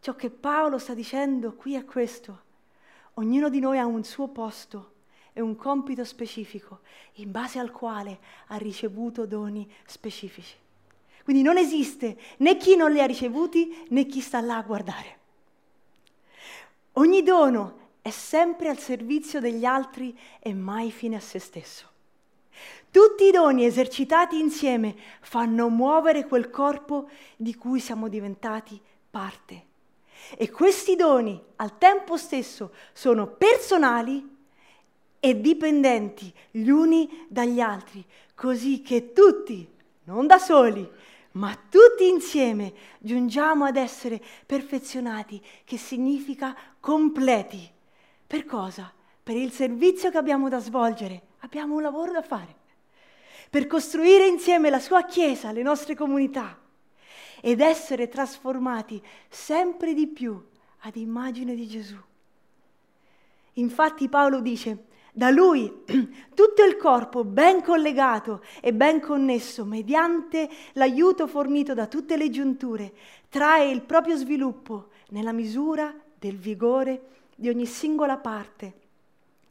Ciò 0.01 0.15
che 0.15 0.31
Paolo 0.31 0.79
sta 0.79 0.95
dicendo 0.95 1.55
qui 1.55 1.75
è 1.75 1.85
questo. 1.85 2.51
Ognuno 3.15 3.49
di 3.49 3.61
noi 3.61 3.79
ha 3.79 3.87
un 3.87 4.05
suo 4.05 4.29
posto 4.29 4.92
e 5.33 5.41
un 5.41 5.57
compito 5.57 6.05
specifico 6.05 6.81
in 7.15 7.31
base 7.31 7.59
al 7.59 7.71
quale 7.71 8.19
ha 8.49 8.57
ricevuto 8.57 9.27
doni 9.27 9.71
specifici. 9.87 10.57
Quindi 11.25 11.43
non 11.43 11.57
esiste 11.57 12.19
né 12.39 12.57
chi 12.57 12.77
non 12.77 12.93
li 12.93 13.01
ha 13.01 13.07
ricevuti 13.07 13.87
né 13.89 14.07
chi 14.07 14.21
sta 14.21 14.41
là 14.41 14.57
a 14.57 14.63
guardare. 14.63 15.19
Ogni 16.95 17.23
dono 17.23 17.81
è 18.03 18.11
sempre 18.11 18.69
al 18.69 18.79
servizio 18.79 19.41
degli 19.41 19.65
altri 19.65 20.19
e 20.41 20.53
mai 20.53 20.91
fine 20.91 21.17
a 21.17 21.21
se 21.21 21.39
stesso. 21.39 21.91
Tutti 22.91 23.25
i 23.25 23.31
doni 23.31 23.65
esercitati 23.65 24.39
insieme 24.39 24.95
fanno 25.21 25.71
muovere 25.71 26.27
quel 26.27 26.51
corpo 26.51 27.09
di 27.37 27.55
cui 27.55 27.81
siamo 27.81 28.09
diventati 28.09 28.79
parte. 29.11 29.71
E 30.37 30.51
questi 30.51 30.95
doni 30.95 31.41
al 31.57 31.79
tempo 31.79 32.17
stesso 32.17 32.75
sono 32.93 33.27
personali 33.27 34.29
e 35.25 35.41
dipendenti 35.41 36.35
gli 36.51 36.69
uni 36.69 37.27
dagli 37.29 37.61
altri, 37.61 38.05
così 38.35 38.83
che 38.83 39.13
tutti, 39.13 39.65
non 40.05 40.27
da 40.27 40.39
soli, 40.39 40.85
ma 41.33 41.57
tutti 41.69 42.09
insieme 42.09 42.73
giungiamo 42.99 43.65
ad 43.65 43.77
essere 43.77 44.21
perfezionati, 44.45 45.41
che 45.63 45.79
significa 45.79 46.57
completi. 46.81 47.71
Per 48.27 48.45
cosa? 48.45 48.93
Per 49.23 49.37
il 49.37 49.53
servizio 49.53 50.11
che 50.11 50.19
abbiamo 50.19 50.49
da 50.49 50.59
svolgere. 50.59 51.23
Abbiamo 51.39 51.77
un 51.77 51.83
lavoro 51.83 52.11
da 52.11 52.23
fare. 52.23 52.57
Per 53.49 53.69
costruire 53.69 54.27
insieme 54.27 54.71
la 54.71 54.81
sua 54.81 55.05
Chiesa, 55.05 55.53
le 55.53 55.63
nostre 55.63 55.95
comunità 55.95 56.59
ed 57.41 57.61
essere 57.61 58.09
trasformati 58.09 59.01
sempre 59.29 59.95
di 59.95 60.09
più 60.09 60.45
ad 60.81 60.97
immagine 60.97 61.55
di 61.55 61.69
Gesù. 61.69 61.97
Infatti 63.55 64.09
Paolo 64.09 64.41
dice, 64.41 64.91
da 65.15 65.29
lui 65.29 65.71
tutto 66.35 66.65
il 66.65 66.77
corpo 66.79 67.23
ben 67.23 67.63
collegato 67.63 68.43
e 68.63 68.73
ben 68.73 68.99
connesso 68.99 69.67
mediante 69.67 70.49
l'aiuto 70.73 71.27
fornito 71.27 71.75
da 71.75 71.87
tutte 71.87 72.17
le 72.17 72.31
giunture 72.31 72.95
trae 73.29 73.71
il 73.71 73.83
proprio 73.83 74.17
sviluppo 74.17 74.89
nella 75.11 75.33
misura 75.33 75.95
del 76.19 76.39
vigore 76.39 77.09
di 77.35 77.51
ogni 77.51 77.67
singola 77.67 78.17
parte 78.17 78.73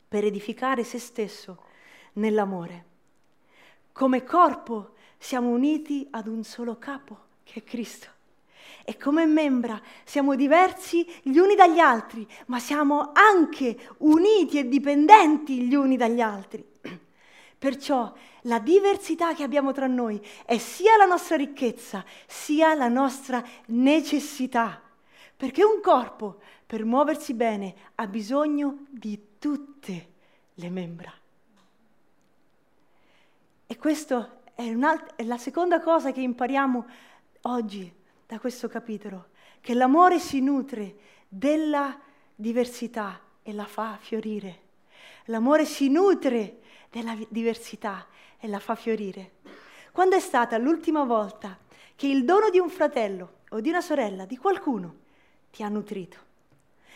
per 0.07 0.25
edificare 0.25 0.83
se 0.83 0.97
stesso 0.97 1.63
nell'amore. 2.13 2.85
Come 3.91 4.23
corpo 4.23 4.95
siamo 5.17 5.49
uniti 5.49 6.07
ad 6.11 6.27
un 6.27 6.43
solo 6.43 6.77
capo, 6.77 7.17
che 7.43 7.59
è 7.59 7.63
Cristo. 7.63 8.20
E 8.83 8.97
come 8.97 9.25
membra 9.25 9.79
siamo 10.03 10.35
diversi 10.35 11.05
gli 11.21 11.37
uni 11.37 11.55
dagli 11.55 11.79
altri, 11.79 12.27
ma 12.47 12.59
siamo 12.59 13.11
anche 13.13 13.77
uniti 13.99 14.59
e 14.59 14.67
dipendenti 14.67 15.61
gli 15.61 15.75
uni 15.75 15.97
dagli 15.97 16.21
altri. 16.21 16.65
Perciò 17.57 18.11
la 18.45 18.59
diversità 18.59 19.33
che 19.33 19.43
abbiamo 19.43 19.71
tra 19.71 19.87
noi 19.87 20.19
è 20.45 20.57
sia 20.57 20.97
la 20.97 21.05
nostra 21.05 21.35
ricchezza, 21.35 22.03
sia 22.25 22.73
la 22.73 22.87
nostra 22.87 23.43
necessità. 23.67 24.81
Perché 25.37 25.63
un 25.63 25.79
corpo, 25.81 26.39
per 26.65 26.85
muoversi 26.85 27.33
bene, 27.33 27.75
ha 27.95 28.07
bisogno 28.07 28.85
di 28.89 29.19
tutte 29.37 30.09
le 30.55 30.69
membra. 30.69 31.11
E 33.67 33.77
questa 33.77 34.41
è, 34.53 34.71
è 35.15 35.23
la 35.23 35.37
seconda 35.37 35.79
cosa 35.79 36.11
che 36.11 36.21
impariamo 36.21 36.85
oggi 37.43 37.99
da 38.31 38.39
questo 38.39 38.69
capitolo, 38.69 39.31
che 39.59 39.73
l'amore 39.73 40.17
si 40.17 40.39
nutre 40.39 40.95
della 41.27 41.99
diversità 42.33 43.19
e 43.43 43.51
la 43.51 43.65
fa 43.65 43.97
fiorire. 43.99 44.59
L'amore 45.25 45.65
si 45.65 45.89
nutre 45.89 46.61
della 46.89 47.13
diversità 47.27 48.07
e 48.39 48.47
la 48.47 48.59
fa 48.59 48.75
fiorire. 48.75 49.31
Quando 49.91 50.15
è 50.15 50.21
stata 50.21 50.57
l'ultima 50.57 51.03
volta 51.03 51.57
che 51.93 52.07
il 52.07 52.23
dono 52.23 52.49
di 52.49 52.57
un 52.57 52.69
fratello 52.69 53.39
o 53.49 53.59
di 53.59 53.67
una 53.67 53.81
sorella, 53.81 54.23
di 54.23 54.37
qualcuno, 54.37 54.95
ti 55.51 55.61
ha 55.61 55.67
nutrito. 55.67 56.17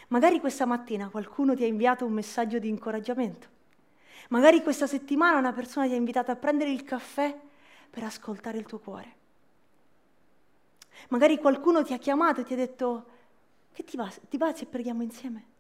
Magari 0.07 0.39
questa 0.39 0.65
mattina 0.65 1.09
qualcuno 1.09 1.53
ti 1.53 1.65
ha 1.65 1.67
inviato 1.67 2.05
un 2.05 2.13
messaggio 2.13 2.59
di 2.59 2.69
incoraggiamento. 2.69 3.49
Magari 4.29 4.63
questa 4.63 4.87
settimana 4.87 5.37
una 5.37 5.51
persona 5.51 5.85
ti 5.85 5.91
ha 5.91 5.97
invitato 5.97 6.31
a 6.31 6.37
prendere 6.37 6.71
il 6.71 6.83
caffè 6.83 7.37
per 7.89 8.03
ascoltare 8.03 8.57
il 8.57 8.65
tuo 8.65 8.79
cuore. 8.79 9.23
Magari 11.09 11.37
qualcuno 11.37 11.83
ti 11.83 11.93
ha 11.93 11.97
chiamato 11.97 12.41
e 12.41 12.43
ti 12.43 12.53
ha 12.53 12.57
detto, 12.57 13.05
che 13.71 13.83
ti 13.83 13.97
va, 13.97 14.11
ti 14.29 14.37
va 14.37 14.53
se 14.53 14.65
preghiamo 14.65 15.03
insieme? 15.03 15.53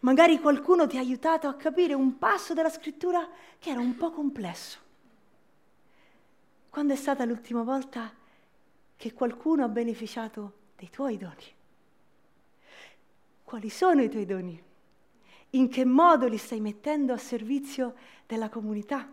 Magari 0.00 0.40
qualcuno 0.40 0.86
ti 0.86 0.96
ha 0.96 1.00
aiutato 1.00 1.48
a 1.48 1.54
capire 1.54 1.94
un 1.94 2.18
passo 2.18 2.54
della 2.54 2.70
scrittura 2.70 3.28
che 3.58 3.70
era 3.70 3.80
un 3.80 3.96
po' 3.96 4.10
complesso. 4.10 4.78
Quando 6.70 6.92
è 6.92 6.96
stata 6.96 7.24
l'ultima 7.24 7.62
volta 7.62 8.12
che 8.96 9.12
qualcuno 9.12 9.64
ha 9.64 9.68
beneficiato 9.68 10.52
dei 10.76 10.88
tuoi 10.90 11.18
doni. 11.18 11.54
Quali 13.44 13.68
sono 13.68 14.02
i 14.02 14.08
tuoi 14.08 14.24
doni? 14.24 14.62
In 15.50 15.68
che 15.68 15.84
modo 15.84 16.26
li 16.26 16.38
stai 16.38 16.60
mettendo 16.60 17.12
a 17.12 17.18
servizio 17.18 17.94
della 18.26 18.48
comunità? 18.48 19.06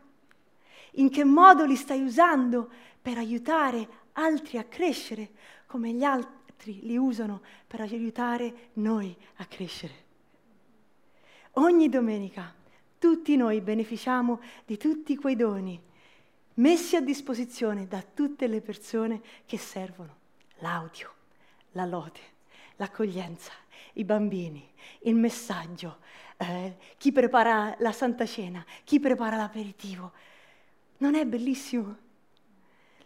In 0.93 1.10
che 1.10 1.25
modo 1.25 1.65
li 1.65 1.75
stai 1.75 2.02
usando 2.02 2.69
per 3.02 3.17
aiutare 3.17 3.88
altri 4.19 4.58
a 4.58 4.65
crescere 4.65 5.29
come 5.65 5.91
gli 5.91 6.03
altri 6.03 6.82
li 6.82 6.97
usano 6.97 7.41
per 7.65 7.82
aiutare 7.82 8.69
noi 8.73 9.15
a 9.38 9.45
crescere? 9.45 10.08
Ogni 11.53 11.89
domenica 11.89 12.53
tutti 12.97 13.36
noi 13.36 13.62
beneficiamo 13.62 14.41
di 14.65 14.77
tutti 14.77 15.15
quei 15.15 15.36
doni 15.36 15.82
messi 16.55 16.95
a 16.95 17.01
disposizione 17.01 17.88
da 17.88 18.01
tutte 18.01 18.47
le 18.47 18.62
persone 18.62 19.21
che 19.45 19.58
servono 19.58 20.17
l'audio, 20.60 21.13
la 21.71 21.86
lode, 21.86 22.19
l'accoglienza, 22.75 23.53
i 23.93 24.03
bambini, 24.03 24.69
il 25.03 25.15
messaggio, 25.15 25.99
eh, 26.38 26.77
chi 26.97 27.12
prepara 27.12 27.75
la 27.79 27.91
Santa 27.93 28.25
Cena, 28.25 28.65
chi 28.84 28.99
prepara 28.99 29.38
l'aperitivo. 29.38 30.12
Non 30.97 31.15
è 31.15 31.25
bellissimo? 31.25 32.08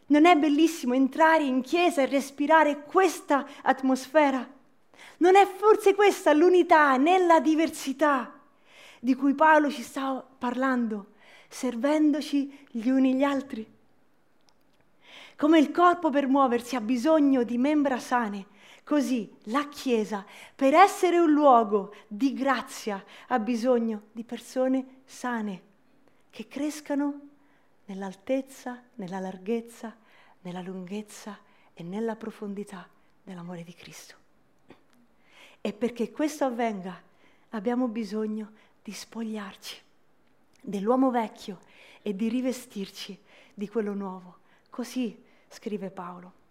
Non 0.07 0.25
è 0.25 0.35
bellissimo 0.35 0.93
entrare 0.93 1.43
in 1.43 1.61
chiesa 1.61 2.01
e 2.01 2.05
respirare 2.05 2.83
questa 2.83 3.47
atmosfera? 3.61 4.47
Non 5.17 5.35
è 5.35 5.45
forse 5.45 5.95
questa 5.95 6.33
l'unità 6.33 6.97
nella 6.97 7.39
diversità 7.39 8.39
di 8.99 9.15
cui 9.15 9.33
Paolo 9.33 9.69
ci 9.69 9.81
sta 9.81 10.25
parlando, 10.37 11.07
servendoci 11.49 12.67
gli 12.71 12.89
uni 12.89 13.15
gli 13.15 13.23
altri? 13.23 13.69
Come 15.35 15.59
il 15.59 15.71
corpo 15.71 16.09
per 16.09 16.27
muoversi 16.27 16.75
ha 16.75 16.81
bisogno 16.81 17.43
di 17.43 17.57
membra 17.57 17.99
sane, 17.99 18.45
così 18.85 19.29
la 19.45 19.67
Chiesa, 19.67 20.25
per 20.55 20.73
essere 20.73 21.19
un 21.19 21.31
luogo 21.31 21.93
di 22.07 22.33
grazia, 22.33 23.03
ha 23.27 23.39
bisogno 23.39 24.03
di 24.11 24.23
persone 24.23 25.01
sane, 25.05 25.61
che 26.29 26.47
crescano 26.47 27.19
nell'altezza, 27.93 28.81
nella 28.95 29.19
larghezza, 29.19 29.95
nella 30.41 30.61
lunghezza 30.61 31.37
e 31.73 31.83
nella 31.83 32.15
profondità 32.15 32.87
dell'amore 33.23 33.63
di 33.63 33.73
Cristo. 33.73 34.15
E 35.61 35.73
perché 35.73 36.11
questo 36.11 36.43
avvenga 36.43 36.99
abbiamo 37.49 37.87
bisogno 37.87 38.51
di 38.81 38.91
spogliarci 38.91 39.79
dell'uomo 40.59 41.11
vecchio 41.11 41.59
e 42.01 42.15
di 42.15 42.27
rivestirci 42.29 43.17
di 43.53 43.69
quello 43.69 43.93
nuovo. 43.93 44.39
Così 44.69 45.23
scrive 45.47 45.91
Paolo. 45.91 46.41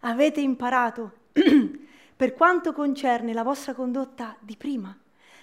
Avete 0.00 0.40
imparato, 0.40 1.24
per 2.16 2.32
quanto 2.34 2.72
concerne 2.72 3.32
la 3.32 3.42
vostra 3.42 3.74
condotta 3.74 4.36
di 4.38 4.56
prima, 4.56 4.96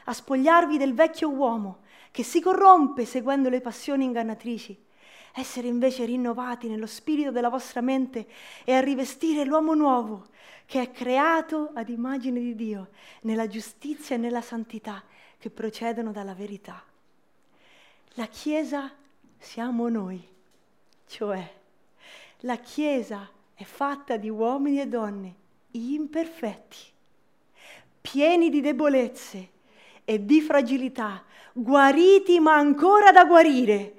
a 0.06 0.14
spogliarvi 0.14 0.78
del 0.78 0.94
vecchio 0.94 1.30
uomo 1.30 1.82
che 2.12 2.24
si 2.24 2.42
corrompe 2.42 3.06
seguendo 3.06 3.50
le 3.50 3.62
passioni 3.62 4.06
ingannatrici, 4.06 4.92
essere 5.34 5.67
invece 5.67 6.06
rinnovati 6.06 6.67
nello 6.67 6.86
spirito 6.86 7.32
della 7.32 7.50
vostra 7.50 7.82
mente 7.82 8.28
e 8.63 8.74
a 8.74 8.82
rivestire 8.82 9.43
l'uomo 9.43 9.74
nuovo 9.74 10.28
che 10.65 10.82
è 10.82 10.91
creato 10.91 11.72
ad 11.74 11.89
immagine 11.89 12.39
di 12.39 12.56
Dio, 12.56 12.89
nella 13.22 13.48
giustizia 13.48 14.15
e 14.15 14.19
nella 14.19 14.41
santità 14.41 15.04
che 15.38 15.50
procedono 15.50 16.12
dalla 16.12 16.34
verità. 16.34 16.82
La 18.13 18.28
Chiesa 18.28 18.91
siamo 19.38 19.89
noi, 19.89 20.26
cioè 21.08 21.54
la 22.39 22.58
Chiesa 22.58 23.30
è 23.54 23.63
fatta 23.63 24.17
di 24.17 24.30
uomini 24.30 24.80
e 24.80 24.88
donne 24.88 25.36
imperfetti, 25.72 26.78
pieni 28.02 28.50
di 28.50 28.62
debolezze 28.62 29.50
e 30.06 30.26
di 30.26 30.41
fragilità, 30.41 31.24
guariti 31.54 32.39
ma 32.39 32.56
ancora 32.56 33.12
da 33.12 33.26
guarire, 33.26 33.96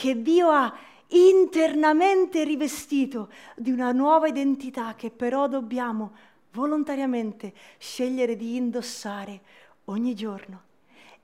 che 0.00 0.22
Dio 0.22 0.48
ha 0.48 0.74
internamente 1.08 2.42
rivestito 2.42 3.28
di 3.54 3.70
una 3.70 3.92
nuova 3.92 4.28
identità 4.28 4.94
che 4.94 5.10
però 5.10 5.46
dobbiamo 5.46 6.12
volontariamente 6.52 7.52
scegliere 7.76 8.34
di 8.34 8.56
indossare 8.56 9.42
ogni 9.84 10.14
giorno. 10.14 10.62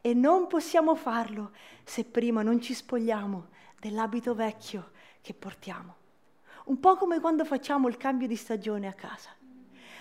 E 0.02 0.12
non 0.12 0.46
possiamo 0.46 0.94
farlo 0.94 1.52
se 1.84 2.04
prima 2.04 2.42
non 2.42 2.60
ci 2.60 2.74
spogliamo 2.74 3.46
dell'abito 3.80 4.34
vecchio 4.34 4.90
che 5.22 5.32
portiamo. 5.32 5.94
Un 6.64 6.78
po' 6.78 6.96
come 6.96 7.18
quando 7.18 7.46
facciamo 7.46 7.88
il 7.88 7.96
cambio 7.96 8.26
di 8.28 8.36
stagione 8.36 8.88
a 8.88 8.92
casa. 8.92 9.30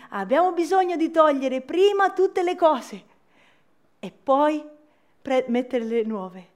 Abbiamo 0.10 0.52
bisogno 0.52 0.98
di 0.98 1.12
togliere 1.12 1.62
prima 1.62 2.12
tutte 2.12 2.44
le 2.44 2.58
cose 2.58 3.06
e 4.00 4.12
poi 4.12 4.62
pre- 5.22 5.46
mettere 5.48 5.86
le 5.86 6.04
nuove, 6.04 6.50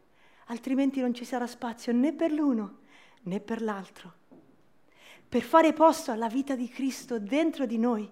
altrimenti 0.50 1.00
non 1.02 1.14
ci 1.14 1.26
sarà 1.26 1.48
spazio 1.48 1.92
né 1.94 2.14
per 2.14 2.32
l'uno 2.32 2.78
né 3.24 3.40
per 3.40 3.62
l'altro. 3.62 4.14
Per 5.28 5.42
fare 5.42 5.74
posto 5.74 6.12
alla 6.12 6.28
vita 6.30 6.56
di 6.56 6.68
Cristo 6.68 7.20
dentro 7.20 7.66
di 7.66 7.78
noi, 7.78 8.10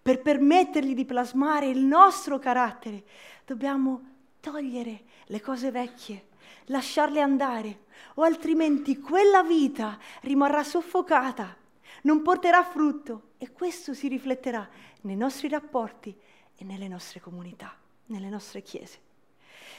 per 0.00 0.20
permettergli 0.20 0.94
di 0.94 1.04
plasmare 1.04 1.68
il 1.68 1.78
nostro 1.78 2.38
carattere, 2.38 3.04
dobbiamo 3.44 4.10
togliere 4.40 5.04
le 5.26 5.40
cose 5.40 5.70
vecchie, 5.70 6.28
lasciarle 6.66 7.20
andare, 7.20 7.84
o 8.14 8.22
altrimenti 8.22 8.98
quella 8.98 9.44
vita 9.44 9.98
rimarrà 10.22 10.64
soffocata, 10.64 11.56
non 12.02 12.22
porterà 12.22 12.64
frutto 12.64 13.34
e 13.38 13.52
questo 13.52 13.94
si 13.94 14.08
rifletterà 14.08 14.68
nei 15.02 15.16
nostri 15.16 15.48
rapporti 15.48 16.16
e 16.56 16.64
nelle 16.64 16.88
nostre 16.88 17.20
comunità, 17.20 17.76
nelle 18.06 18.28
nostre 18.28 18.62
chiese. 18.62 19.10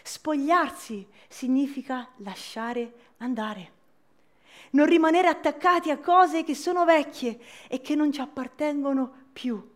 Spogliarsi 0.04 1.08
significa 1.28 2.08
lasciare 2.18 2.94
andare 3.18 3.82
non 4.74 4.86
rimanere 4.86 5.28
attaccati 5.28 5.90
a 5.90 5.98
cose 5.98 6.44
che 6.44 6.56
sono 6.56 6.86
vecchie 6.86 7.40
e 7.68 7.82
che 7.82 7.96
non 7.96 8.12
ci 8.12 8.22
appartengono 8.22 9.12
più. 9.32 9.72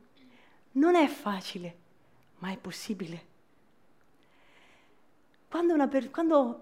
Non 0.73 0.95
è 0.95 1.07
facile, 1.07 1.75
ma 2.39 2.51
è 2.51 2.57
possibile. 2.57 3.25
Quando, 5.49 5.87
per, 5.87 6.11
quando, 6.11 6.61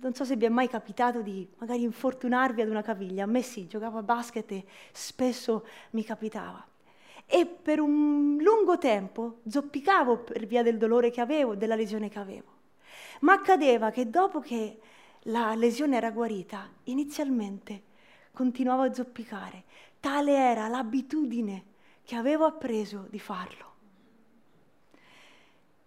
non 0.00 0.14
so 0.14 0.24
se 0.24 0.36
vi 0.36 0.44
è 0.44 0.48
mai 0.48 0.68
capitato 0.68 1.22
di 1.22 1.48
magari 1.58 1.82
infortunarvi 1.82 2.60
ad 2.60 2.68
una 2.68 2.82
caviglia, 2.82 3.24
a 3.24 3.26
me 3.26 3.42
sì, 3.42 3.66
giocavo 3.66 3.98
a 3.98 4.02
basket 4.02 4.50
e 4.52 4.64
spesso 4.92 5.66
mi 5.90 6.04
capitava. 6.04 6.64
E 7.24 7.46
per 7.46 7.80
un 7.80 8.38
lungo 8.40 8.78
tempo 8.78 9.38
zoppicavo 9.48 10.18
per 10.18 10.46
via 10.46 10.62
del 10.62 10.76
dolore 10.76 11.10
che 11.10 11.20
avevo, 11.20 11.56
della 11.56 11.74
lesione 11.74 12.08
che 12.08 12.18
avevo. 12.18 12.54
Ma 13.20 13.34
accadeva 13.34 13.90
che 13.90 14.10
dopo 14.10 14.40
che 14.40 14.80
la 15.22 15.54
lesione 15.54 15.96
era 15.96 16.10
guarita, 16.10 16.68
inizialmente 16.84 17.82
continuavo 18.32 18.82
a 18.82 18.92
zoppicare. 18.92 19.64
Tale 19.98 20.36
era 20.36 20.68
l'abitudine 20.68 21.64
che 22.04 22.14
avevo 22.14 22.44
appreso 22.44 23.06
di 23.10 23.18
farlo. 23.18 23.74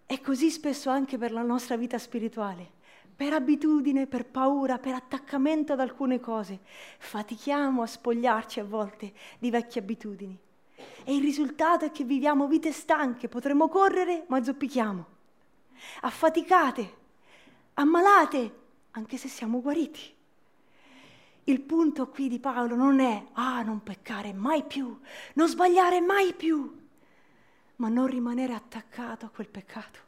È 0.04 0.20
così 0.20 0.50
spesso 0.50 0.90
anche 0.90 1.16
per 1.16 1.30
la 1.30 1.42
nostra 1.42 1.76
vita 1.76 1.96
spirituale. 1.96 2.78
Per 3.14 3.32
abitudine, 3.32 4.06
per 4.06 4.26
paura, 4.26 4.78
per 4.78 4.94
attaccamento 4.94 5.74
ad 5.74 5.80
alcune 5.80 6.20
cose, 6.20 6.58
fatichiamo 6.98 7.82
a 7.82 7.86
spogliarci 7.86 8.60
a 8.60 8.64
volte 8.64 9.12
di 9.38 9.50
vecchie 9.50 9.80
abitudini. 9.80 10.38
E 11.04 11.14
il 11.14 11.22
risultato 11.22 11.84
è 11.84 11.92
che 11.92 12.04
viviamo 12.04 12.48
vite 12.48 12.72
stanche, 12.72 13.28
potremmo 13.28 13.68
correre 13.68 14.24
ma 14.28 14.42
zoppichiamo. 14.42 15.06
Affaticate, 16.00 16.96
ammalate, 17.74 18.58
anche 18.92 19.16
se 19.16 19.28
siamo 19.28 19.60
guariti. 19.60 20.14
Il 21.44 21.60
punto 21.62 22.08
qui 22.08 22.28
di 22.28 22.38
Paolo 22.38 22.74
non 22.76 23.00
è, 23.00 23.26
ah, 23.32 23.62
non 23.62 23.82
peccare 23.82 24.32
mai 24.32 24.62
più, 24.64 24.98
non 25.34 25.48
sbagliare 25.48 26.00
mai 26.00 26.34
più, 26.34 26.78
ma 27.76 27.88
non 27.88 28.06
rimanere 28.06 28.52
attaccato 28.52 29.26
a 29.26 29.30
quel 29.30 29.48
peccato. 29.48 29.98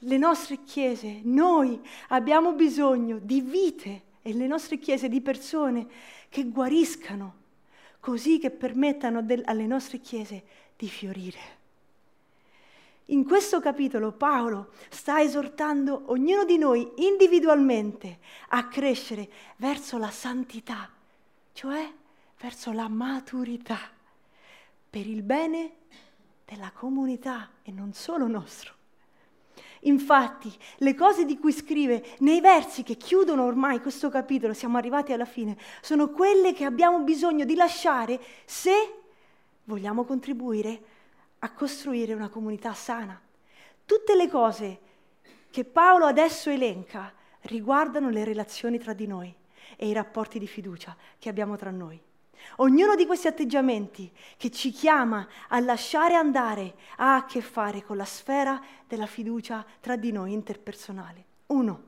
Le 0.00 0.18
nostre 0.18 0.62
chiese, 0.64 1.20
noi 1.22 1.80
abbiamo 2.08 2.52
bisogno 2.52 3.18
di 3.18 3.40
vite 3.40 4.02
e 4.22 4.32
le 4.32 4.46
nostre 4.46 4.78
chiese 4.78 5.08
di 5.08 5.20
persone 5.20 5.86
che 6.28 6.48
guariscano, 6.48 7.40
così 8.00 8.38
che 8.38 8.50
permettano 8.50 9.22
del, 9.22 9.42
alle 9.44 9.66
nostre 9.66 9.98
chiese 9.98 10.44
di 10.76 10.88
fiorire. 10.88 11.60
In 13.06 13.24
questo 13.24 13.60
capitolo 13.60 14.12
Paolo 14.12 14.70
sta 14.88 15.20
esortando 15.20 16.04
ognuno 16.06 16.44
di 16.44 16.56
noi 16.56 16.88
individualmente 16.96 18.20
a 18.50 18.68
crescere 18.68 19.28
verso 19.56 19.98
la 19.98 20.10
santità, 20.10 20.88
cioè 21.52 21.92
verso 22.40 22.70
la 22.72 22.88
maturità, 22.88 23.78
per 24.88 25.06
il 25.06 25.22
bene 25.22 25.72
della 26.44 26.70
comunità 26.72 27.50
e 27.62 27.72
non 27.72 27.92
solo 27.92 28.28
nostro. 28.28 28.74
Infatti, 29.80 30.56
le 30.78 30.94
cose 30.94 31.24
di 31.24 31.38
cui 31.38 31.52
scrive 31.52 32.04
nei 32.18 32.40
versi 32.40 32.84
che 32.84 32.96
chiudono 32.96 33.44
ormai 33.44 33.80
questo 33.80 34.10
capitolo, 34.10 34.54
siamo 34.54 34.78
arrivati 34.78 35.12
alla 35.12 35.24
fine, 35.24 35.58
sono 35.80 36.10
quelle 36.10 36.52
che 36.52 36.64
abbiamo 36.64 37.00
bisogno 37.00 37.44
di 37.44 37.56
lasciare 37.56 38.20
se 38.44 39.00
vogliamo 39.64 40.04
contribuire 40.04 40.91
a 41.44 41.50
costruire 41.52 42.14
una 42.14 42.28
comunità 42.28 42.72
sana. 42.72 43.20
Tutte 43.84 44.14
le 44.14 44.28
cose 44.28 44.80
che 45.50 45.64
Paolo 45.64 46.06
adesso 46.06 46.50
elenca 46.50 47.12
riguardano 47.42 48.10
le 48.10 48.24
relazioni 48.24 48.78
tra 48.78 48.92
di 48.92 49.06
noi 49.06 49.34
e 49.76 49.88
i 49.88 49.92
rapporti 49.92 50.38
di 50.38 50.46
fiducia 50.46 50.96
che 51.18 51.28
abbiamo 51.28 51.56
tra 51.56 51.70
noi. 51.70 52.00
Ognuno 52.56 52.94
di 52.94 53.06
questi 53.06 53.26
atteggiamenti 53.28 54.10
che 54.36 54.50
ci 54.50 54.70
chiama 54.70 55.26
a 55.48 55.60
lasciare 55.60 56.14
andare 56.14 56.74
ha 56.96 57.16
a 57.16 57.24
che 57.24 57.40
fare 57.40 57.82
con 57.82 57.96
la 57.96 58.04
sfera 58.04 58.60
della 58.86 59.06
fiducia 59.06 59.64
tra 59.80 59.96
di 59.96 60.12
noi 60.12 60.32
interpersonale. 60.32 61.24
Uno, 61.46 61.82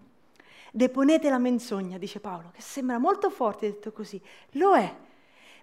deponete 0.73 1.31
la 1.31 1.39
menzogna, 1.39 1.99
dice 1.99 2.21
Paolo, 2.21 2.51
che 2.53 2.61
sembra 2.61 2.99
molto 2.99 3.31
forte 3.31 3.67
detto 3.67 3.93
così. 3.93 4.21
Lo 4.53 4.75
è, 4.75 4.95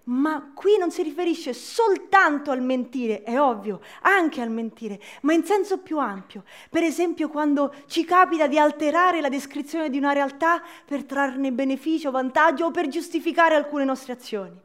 ma 0.06 0.52
qui 0.54 0.78
non 0.78 0.92
si 0.92 1.04
riferisce 1.04 1.54
soltanto 1.54 2.52
al 2.52 2.62
mentire, 2.62 3.24
è 3.24 3.40
ovvio, 3.40 3.82
anche 4.02 4.42
al 4.42 4.50
mentire, 4.50 5.00
ma 5.22 5.34
in 5.34 5.44
senso 5.44 5.80
più 5.80 6.00
ampio. 6.00 6.44
Per 6.70 6.84
esempio 6.84 7.30
quando 7.30 7.74
ci 7.86 8.04
capita 8.04 8.48
di 8.48 8.58
alterare 8.58 9.22
la 9.22 9.30
descrizione 9.30 9.90
di 9.90 9.98
una 9.98 10.14
realtà 10.14 10.62
per 10.86 11.04
trarne 11.04 11.52
beneficio, 11.52 12.12
vantaggio 12.12 12.66
o 12.66 12.72
per 12.72 12.88
giustificare 12.88 13.56
alcune 13.56 13.84
nostre 13.84 14.14
azioni. 14.14 14.60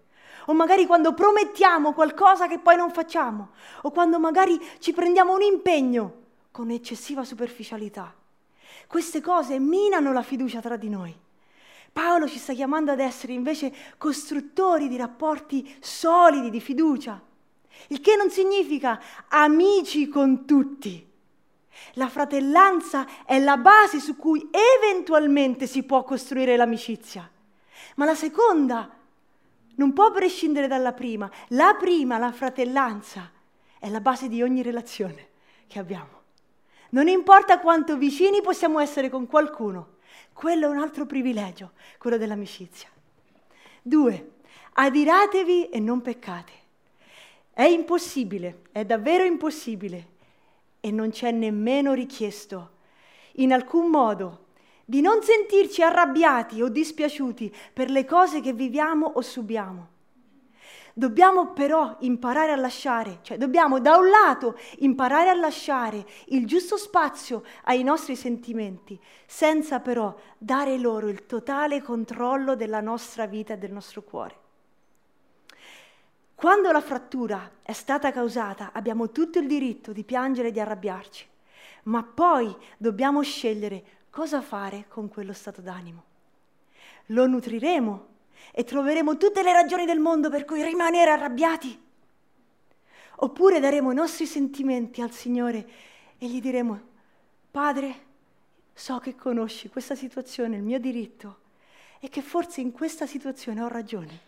O 0.47 0.55
magari 0.55 0.87
quando 0.87 1.13
promettiamo 1.13 1.93
qualcosa 1.93 2.47
che 2.47 2.59
poi 2.59 2.77
non 2.77 2.91
facciamo. 2.91 3.51
O 3.83 3.91
quando 3.91 4.19
magari 4.21 4.59
ci 4.79 4.93
prendiamo 4.93 5.35
un 5.35 5.43
impegno 5.43 6.23
con 6.53 6.71
eccessiva 6.71 7.25
superficialità. 7.25 8.15
Queste 8.87 9.21
cose 9.21 9.59
minano 9.59 10.13
la 10.13 10.23
fiducia 10.23 10.61
tra 10.61 10.77
di 10.77 10.89
noi. 10.89 11.25
Paolo 11.97 12.29
ci 12.29 12.37
sta 12.37 12.53
chiamando 12.53 12.93
ad 12.93 13.01
essere 13.01 13.33
invece 13.33 13.75
costruttori 13.97 14.87
di 14.87 14.99
rapporti 14.99 15.77
solidi, 15.81 16.51
di 16.51 16.61
fiducia, 16.61 17.19
il 17.87 18.03
che 18.03 18.17
non 18.17 18.29
significa 18.29 19.01
amici 19.29 20.07
con 20.07 20.45
tutti. 20.45 21.11
La 21.95 22.11
fratellanza 22.11 23.25
è 23.25 23.39
la 23.39 23.57
base 23.57 23.99
su 23.99 24.15
cui 24.15 24.47
eventualmente 24.51 25.67
si 25.67 25.85
può 25.85 26.05
costruire 26.05 26.55
l'amicizia, 26.57 27.31
ma 27.95 28.05
la 28.05 28.15
seconda 28.15 28.95
non 29.77 29.95
può 29.95 30.11
prescindere 30.11 30.67
dalla 30.67 30.93
prima. 30.93 31.31
La 31.49 31.77
prima, 31.81 32.19
la 32.19 32.31
fratellanza, 32.31 33.31
è 33.79 33.89
la 33.89 34.01
base 34.03 34.29
di 34.29 34.43
ogni 34.43 34.61
relazione 34.61 35.29
che 35.67 35.79
abbiamo. 35.79 36.21
Non 36.91 37.09
importa 37.09 37.59
quanto 37.59 37.97
vicini 37.97 38.43
possiamo 38.43 38.81
essere 38.81 39.09
con 39.09 39.27
qualcuno, 39.27 39.95
quello 40.37 40.67
è 40.67 40.69
un 40.69 40.77
altro 40.77 41.07
privilegio, 41.07 41.73
quello 41.97 42.19
dell'amicizia. 42.19 42.91
Due, 43.81 44.33
adiratevi 44.75 45.71
e 45.71 45.81
non 45.81 46.03
peccate. 46.03 46.53
È 47.51 47.63
impossibile, 47.63 48.65
è 48.71 48.85
davvero 48.85 49.25
impossibile 49.25 50.09
e 50.79 50.91
non 50.91 51.09
c'è 51.09 51.31
nemmeno 51.31 51.95
richiesto 51.95 52.73
in 53.37 53.55
alcun 53.55 53.87
modo 53.87 54.49
di 54.85 55.01
non 55.01 55.23
sentirci 55.23 55.81
arrabbiati 55.81 56.61
o 56.61 56.69
dispiaciuti 56.69 57.51
per 57.73 57.89
le 57.89 58.05
cose 58.05 58.43
che 58.43 58.53
viviamo 58.53 59.07
o 59.07 59.23
subiamo. 59.23 59.89
Dobbiamo 60.99 61.53
però 61.53 61.95
imparare 62.01 62.53
a 62.53 62.57
lasciare, 62.57 63.19
cioè 63.21 63.37
dobbiamo 63.37 63.81
da 63.81 63.99
un 63.99 64.09
lato 64.09 64.59
imparare 64.79 65.29
a 65.29 65.35
lasciare 65.35 66.07
il 66.29 66.47
giusto 66.47 66.79
spazio 66.79 67.43
ai 67.65 67.83
nostri 67.83 68.17
sentimenti, 68.17 68.99
senza 69.27 69.81
però 69.81 70.17
dare 70.39 70.79
loro 70.79 71.09
il 71.09 71.27
totale 71.27 71.83
controllo 71.83 72.57
della 72.57 72.81
nostra 72.81 73.27
vita 73.27 73.53
e 73.53 73.59
del 73.59 73.73
nostro 73.73 74.05
cuore. 74.05 74.39
Quando 76.35 76.73
la 76.73 76.81
frattura 76.81 77.59
è 77.61 77.75
stata 77.75 78.11
causata, 78.11 78.71
abbiamo 78.73 79.11
tutto 79.11 79.39
il 79.39 79.47
diritto 79.47 79.93
di 79.93 80.03
piangere 80.03 80.49
e 80.49 80.53
di 80.53 80.61
arrabbiarci, 80.61 81.29
ma 81.83 82.03
poi 82.05 82.57
dobbiamo 82.79 83.21
scegliere 83.21 83.85
cosa 84.09 84.41
fare 84.41 84.87
con 84.89 85.11
quello 85.11 85.35
stato 85.35 85.61
d'animo. 85.61 86.05
Lo 87.09 87.27
nutriremo 87.27 88.15
e 88.53 88.65
troveremo 88.65 89.17
tutte 89.17 89.43
le 89.43 89.53
ragioni 89.53 89.85
del 89.85 89.99
mondo 89.99 90.31
per 90.31 90.45
cui 90.45 90.63
rimanere 90.63 91.11
arrabbiati. 91.11 91.85
Oppure 93.17 93.61
daremo 93.61 93.93
i 93.93 93.95
nostri 93.95 94.27
sentimenti 94.27 95.01
al 95.01 95.11
Signore 95.11 95.69
e 96.19 96.27
gli 96.27 96.41
diremo, 96.41 96.81
Padre, 97.51 98.05
so 98.73 98.99
che 98.99 99.15
conosci 99.15 99.69
questa 99.69 99.95
situazione, 99.95 100.57
il 100.57 100.63
mio 100.63 100.79
diritto, 100.79 101.39
e 101.99 102.09
che 102.11 102.21
forse 102.21 102.61
in 102.61 102.73
questa 102.73 103.07
situazione 103.07 103.63
ho 103.63 103.69
ragione, 103.69 104.21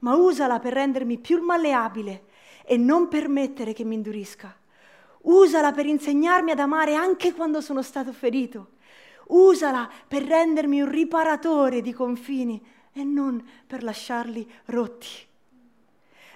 ma 0.00 0.14
usala 0.14 0.60
per 0.60 0.74
rendermi 0.74 1.18
più 1.18 1.42
malleabile 1.42 2.24
e 2.64 2.76
non 2.76 3.08
permettere 3.08 3.72
che 3.72 3.84
mi 3.84 3.96
indurisca. 3.96 4.56
Usala 5.22 5.72
per 5.72 5.86
insegnarmi 5.86 6.52
ad 6.52 6.58
amare 6.58 6.94
anche 6.94 7.32
quando 7.32 7.60
sono 7.60 7.82
stato 7.82 8.12
ferito. 8.12 8.70
Usala 9.28 9.88
per 10.06 10.24
rendermi 10.24 10.80
un 10.82 10.90
riparatore 10.90 11.80
di 11.80 11.92
confini 11.92 12.60
e 12.92 13.04
non 13.04 13.42
per 13.66 13.82
lasciarli 13.82 14.48
rotti. 14.66 15.30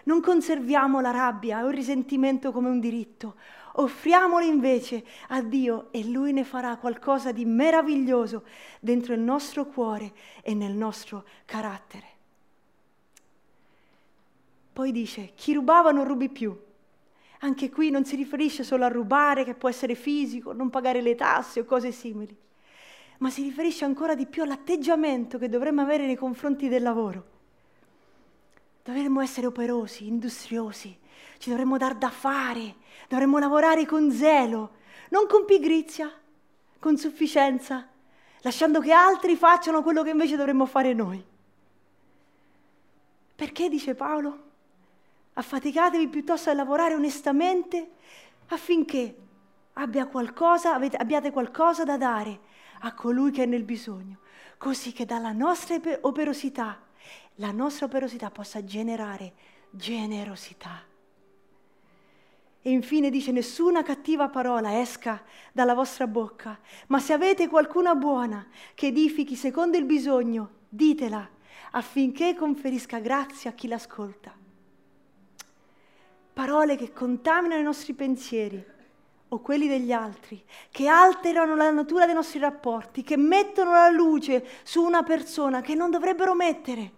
Non 0.04 0.20
conserviamo 0.20 1.00
la 1.00 1.10
rabbia 1.10 1.64
o 1.64 1.68
il 1.68 1.74
risentimento 1.74 2.52
come 2.52 2.68
un 2.68 2.80
diritto, 2.80 3.36
offriamolo 3.72 4.44
invece 4.44 5.04
a 5.28 5.42
Dio 5.42 5.88
e 5.90 6.04
Lui 6.04 6.32
ne 6.32 6.44
farà 6.44 6.76
qualcosa 6.76 7.32
di 7.32 7.44
meraviglioso 7.44 8.44
dentro 8.80 9.14
il 9.14 9.20
nostro 9.20 9.66
cuore 9.66 10.12
e 10.42 10.54
nel 10.54 10.72
nostro 10.72 11.24
carattere. 11.44 12.14
Poi 14.72 14.92
dice, 14.92 15.32
chi 15.34 15.54
rubava 15.54 15.90
non 15.90 16.04
rubi 16.04 16.28
più. 16.28 16.56
Anche 17.40 17.70
qui 17.70 17.90
non 17.90 18.04
si 18.04 18.14
riferisce 18.14 18.62
solo 18.62 18.84
a 18.84 18.88
rubare, 18.88 19.44
che 19.44 19.54
può 19.54 19.68
essere 19.68 19.94
fisico, 19.94 20.52
non 20.52 20.70
pagare 20.70 21.00
le 21.00 21.14
tasse 21.14 21.60
o 21.60 21.64
cose 21.64 21.92
simili 21.92 22.44
ma 23.18 23.30
si 23.30 23.42
riferisce 23.42 23.84
ancora 23.84 24.14
di 24.14 24.26
più 24.26 24.42
all'atteggiamento 24.42 25.38
che 25.38 25.48
dovremmo 25.48 25.80
avere 25.80 26.06
nei 26.06 26.16
confronti 26.16 26.68
del 26.68 26.82
lavoro. 26.82 27.34
Dovremmo 28.82 29.20
essere 29.20 29.46
operosi, 29.46 30.06
industriosi, 30.06 30.96
ci 31.38 31.48
dovremmo 31.48 31.76
dar 31.76 31.94
da 31.94 32.10
fare, 32.10 32.76
dovremmo 33.08 33.38
lavorare 33.38 33.84
con 33.86 34.10
zelo, 34.12 34.76
non 35.10 35.26
con 35.26 35.44
pigrizia, 35.44 36.12
con 36.78 36.96
sufficienza, 36.96 37.88
lasciando 38.42 38.80
che 38.80 38.92
altri 38.92 39.36
facciano 39.36 39.82
quello 39.82 40.02
che 40.02 40.10
invece 40.10 40.36
dovremmo 40.36 40.66
fare 40.66 40.92
noi. 40.92 41.24
Perché, 43.34 43.68
dice 43.68 43.94
Paolo, 43.94 44.44
affaticatevi 45.34 46.08
piuttosto 46.08 46.50
a 46.50 46.54
lavorare 46.54 46.94
onestamente 46.94 47.90
affinché 48.48 49.16
abbia 49.74 50.06
qualcosa, 50.06 50.74
abbiate 50.74 51.30
qualcosa 51.30 51.84
da 51.84 51.96
dare 51.96 52.40
a 52.80 52.94
colui 52.94 53.30
che 53.30 53.44
è 53.44 53.46
nel 53.46 53.64
bisogno, 53.64 54.18
così 54.58 54.92
che 54.92 55.04
dalla 55.04 55.32
nostra 55.32 55.78
operosità, 56.02 56.80
la 57.36 57.52
nostra 57.52 57.86
operosità 57.86 58.30
possa 58.30 58.64
generare 58.64 59.32
generosità. 59.70 60.82
E 62.62 62.70
infine 62.70 63.10
dice, 63.10 63.30
nessuna 63.30 63.82
cattiva 63.82 64.28
parola 64.28 64.80
esca 64.80 65.22
dalla 65.52 65.74
vostra 65.74 66.06
bocca, 66.08 66.58
ma 66.88 66.98
se 66.98 67.12
avete 67.12 67.46
qualcuna 67.48 67.94
buona 67.94 68.44
che 68.74 68.88
edifichi 68.88 69.36
secondo 69.36 69.76
il 69.76 69.84
bisogno, 69.84 70.50
ditela 70.68 71.30
affinché 71.72 72.34
conferisca 72.34 72.98
grazia 72.98 73.50
a 73.50 73.52
chi 73.52 73.68
l'ascolta. 73.68 74.34
Parole 76.32 76.76
che 76.76 76.92
contaminano 76.92 77.60
i 77.60 77.64
nostri 77.64 77.92
pensieri, 77.94 78.64
o 79.28 79.40
quelli 79.40 79.66
degli 79.66 79.92
altri, 79.92 80.44
che 80.70 80.86
alterano 80.86 81.56
la 81.56 81.70
natura 81.70 82.06
dei 82.06 82.14
nostri 82.14 82.38
rapporti, 82.38 83.02
che 83.02 83.16
mettono 83.16 83.72
la 83.72 83.90
luce 83.90 84.46
su 84.62 84.82
una 84.82 85.02
persona 85.02 85.60
che 85.60 85.74
non 85.74 85.90
dovrebbero 85.90 86.34
mettere, 86.34 86.92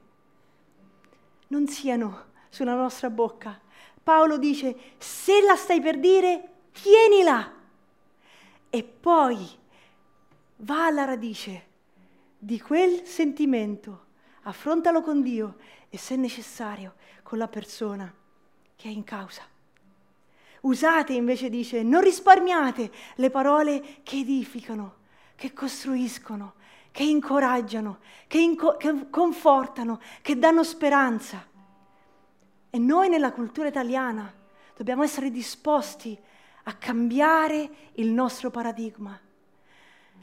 non 1.49 1.67
siano 1.67 2.27
sulla 2.49 2.75
nostra 2.75 3.11
bocca. 3.11 3.59
Paolo 4.03 4.38
dice, 4.38 4.95
se 4.99 5.43
la 5.43 5.57
stai 5.57 5.81
per 5.81 5.99
dire, 5.99 6.49
tienila. 6.73 7.53
E 8.71 8.83
poi 8.83 9.49
va 10.57 10.87
alla 10.87 11.05
radice 11.05 11.67
di 12.38 12.61
quel 12.61 13.05
sentimento, 13.05 14.07
affrontalo 14.43 15.03
con 15.03 15.23
Dio 15.23 15.57
e 15.88 15.97
se 15.99 16.17
necessario 16.17 16.95
con 17.23 17.38
la 17.38 17.49
persona 17.49 18.12
che 18.77 18.88
è 18.88 18.93
in 18.93 19.05
causa. 19.05 19.43
Usate 20.62 21.12
invece, 21.12 21.49
dice, 21.49 21.83
non 21.83 22.01
risparmiate 22.01 22.90
le 23.16 23.31
parole 23.31 24.01
che 24.03 24.18
edificano, 24.18 24.97
che 25.37 25.53
costruiscono, 25.53 26.55
che 26.90 27.05
incoraggiano, 27.05 27.99
che, 28.27 28.38
inco- 28.38 28.77
che 28.77 29.09
confortano, 29.09 30.01
che 30.21 30.38
danno 30.38 30.64
speranza. 30.64 31.47
E 32.71 32.79
noi 32.79 33.09
nella 33.09 33.33
cultura 33.33 33.68
italiana 33.68 34.33
dobbiamo 34.77 35.03
essere 35.03 35.31
disposti 35.31 36.18
a 36.64 36.75
cambiare 36.75 37.71
il 37.94 38.11
nostro 38.11 38.51
paradigma. 38.51 39.18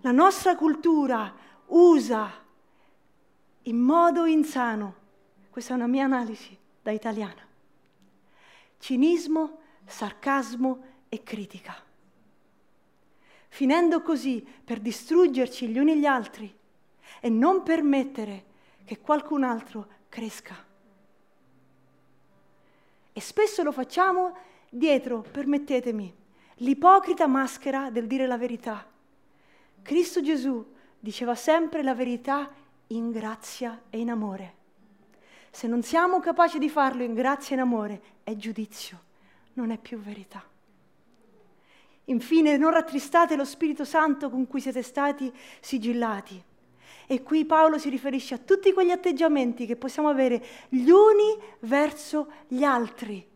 La 0.02 0.12
nostra 0.12 0.56
cultura 0.56 1.34
usa 1.67 2.32
in 3.63 3.78
modo 3.78 4.26
insano, 4.26 4.95
questa 5.50 5.74
è 5.74 5.76
una 5.76 5.88
mia 5.88 6.04
analisi 6.04 6.56
da 6.82 6.91
italiana, 6.91 7.41
cinismo 8.78 9.60
sarcasmo 9.86 10.84
e 11.10 11.24
critica, 11.24 11.76
finendo 13.48 14.02
così 14.02 14.45
per 14.63 14.80
distruggerci 14.80 15.67
gli 15.67 15.78
uni 15.78 15.98
gli 15.98 16.06
altri 16.06 16.54
e 17.19 17.30
non 17.30 17.63
permettere 17.63 18.45
che 18.84 19.00
qualcun 19.00 19.43
altro 19.43 19.88
cresca. 20.10 20.56
E 23.13 23.21
spesso 23.21 23.63
lo 23.63 23.71
facciamo 23.71 24.36
dietro, 24.69 25.21
permettetemi, 25.21 26.13
l'ipocrita 26.56 27.28
maschera 27.28 27.89
del 27.89 28.08
dire 28.08 28.28
la 28.28 28.38
verità. 28.38 28.86
Cristo 29.82 30.21
Gesù 30.21 30.74
diceva 31.00 31.36
sempre 31.36 31.82
la 31.82 31.95
verità 31.95 32.52
in 32.88 33.12
grazia 33.12 33.84
e 33.89 34.00
in 34.00 34.10
amore. 34.10 34.54
Se 35.50 35.67
non 35.67 35.82
siamo 35.82 36.19
capaci 36.19 36.60
di 36.60 36.69
farlo 36.69 37.04
in 37.04 37.13
grazia 37.13 37.52
e 37.52 37.60
in 37.60 37.62
amore, 37.62 38.02
è 38.24 38.36
giudizio 38.36 39.05
non 39.56 39.72
è 39.72 39.78
più 39.78 40.00
verità. 40.00 40.44
Infine, 42.06 42.58
non 42.58 42.72
rattristate 42.72 43.36
lo 43.36 43.46
Spirito 43.46 43.84
Santo 43.84 44.30
con 44.30 44.48
cui 44.48 44.62
siete 44.62 44.84
stati 44.84 45.32
sigillati. 45.60 46.41
E 47.08 47.24
qui 47.24 47.46
Paolo 47.46 47.78
si 47.78 47.89
riferisce 47.89 48.36
a 48.36 48.39
tutti 48.39 48.74
quegli 48.74 48.91
atteggiamenti 48.91 49.65
che 49.65 49.76
possiamo 49.76 50.10
avere 50.10 50.44
gli 50.70 50.89
uni 50.89 51.38
verso 51.60 52.32
gli 52.48 52.63
altri, 52.63 53.28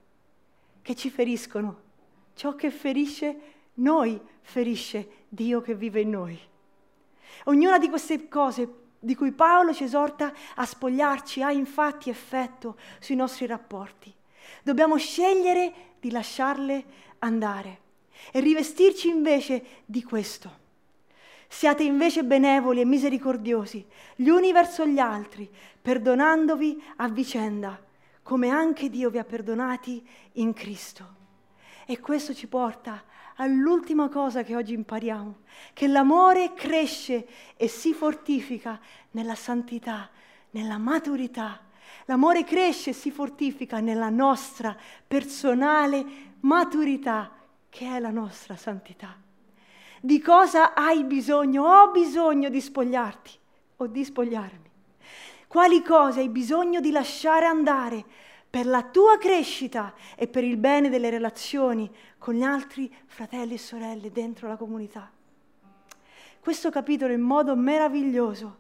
che 0.82 0.96
ci 0.96 1.10
feriscono. 1.10 1.88
Ciò 2.34 2.56
che 2.56 2.72
ferisce 2.72 3.40
noi 3.76 4.20
ferisce 4.42 5.26
Dio 5.28 5.62
che 5.62 5.76
vive 5.76 6.02
in 6.02 6.10
noi. 6.10 6.40
Ognuna 7.46 7.78
di 7.78 7.90
queste 7.90 8.28
cose 8.28 8.78
di 9.00 9.16
cui 9.16 9.32
Paolo 9.32 9.74
ci 9.74 9.84
esorta 9.84 10.34
a 10.56 10.66
spogliarci 10.66 11.42
ha 11.42 11.52
infatti 11.52 12.10
effetto 12.10 12.78
sui 13.00 13.16
nostri 13.16 13.46
rapporti. 13.46 14.14
Dobbiamo 14.64 14.98
scegliere 14.98 15.74
di 16.00 16.12
lasciarle 16.12 16.86
andare 17.20 17.88
e 18.32 18.40
rivestirci 18.40 19.08
invece 19.08 19.64
di 19.86 20.04
questo. 20.04 20.58
Siate 21.48 21.84
invece 21.84 22.24
benevoli 22.24 22.82
e 22.82 22.86
misericordiosi 22.86 23.86
gli 24.16 24.30
uni 24.30 24.52
verso 24.52 24.86
gli 24.86 25.00
altri, 25.00 25.50
perdonandovi 25.82 26.84
a 26.98 27.10
vicenda, 27.10 27.82
come 28.22 28.50
anche 28.50 28.90
Dio 28.90 29.10
vi 29.10 29.18
ha 29.18 29.24
perdonati 29.24 30.06
in 30.34 30.54
Cristo. 30.54 31.18
E 31.88 32.00
questo 32.00 32.36
ci 32.36 32.48
porta 32.48 33.04
all'ultima 33.38 34.10
cosa 34.10 34.44
che 34.44 34.56
oggi 34.56 34.74
impariamo, 34.74 35.40
che 35.74 35.88
l'amore 35.88 36.54
cresce 36.54 37.28
e 37.58 37.68
si 37.68 37.94
fortifica 37.94 38.80
nella 39.12 39.36
santità, 39.36 40.10
nella 40.52 40.78
maturità 40.78 41.62
L'amore 42.10 42.44
cresce 42.44 42.90
e 42.90 42.94
si 42.94 43.12
fortifica 43.12 43.80
nella 43.80 44.10
nostra 44.10 44.76
personale 45.08 46.04
maturità, 46.40 47.32
che 47.70 47.86
è 47.86 48.00
la 48.00 48.10
nostra 48.10 48.56
santità. 48.56 49.16
Di 50.02 50.20
cosa 50.20 50.74
hai 50.74 51.04
bisogno? 51.04 51.66
Ho 51.66 51.92
bisogno 51.92 52.50
di 52.50 52.62
spogliarti 52.62 53.32
o 53.78 53.86
di 53.86 54.04
spogliarmi. 54.04 54.72
Quali 55.48 55.84
cose 55.84 56.22
hai 56.22 56.30
bisogno 56.30 56.80
di 56.80 56.90
lasciare 56.90 57.46
andare 57.46 58.04
per 58.50 58.66
la 58.66 58.82
tua 58.82 59.20
crescita 59.20 59.94
e 60.16 60.28
per 60.28 60.44
il 60.44 60.58
bene 60.58 60.90
delle 60.90 61.12
relazioni 61.12 61.88
con 62.18 62.34
gli 62.34 62.42
altri 62.42 62.92
fratelli 63.06 63.54
e 63.54 63.60
sorelle 63.60 64.12
dentro 64.12 64.48
la 64.48 64.58
comunità? 64.58 65.12
Questo 66.40 66.72
capitolo 66.72 67.14
in 67.14 67.22
modo 67.22 67.56
meraviglioso, 67.56 68.58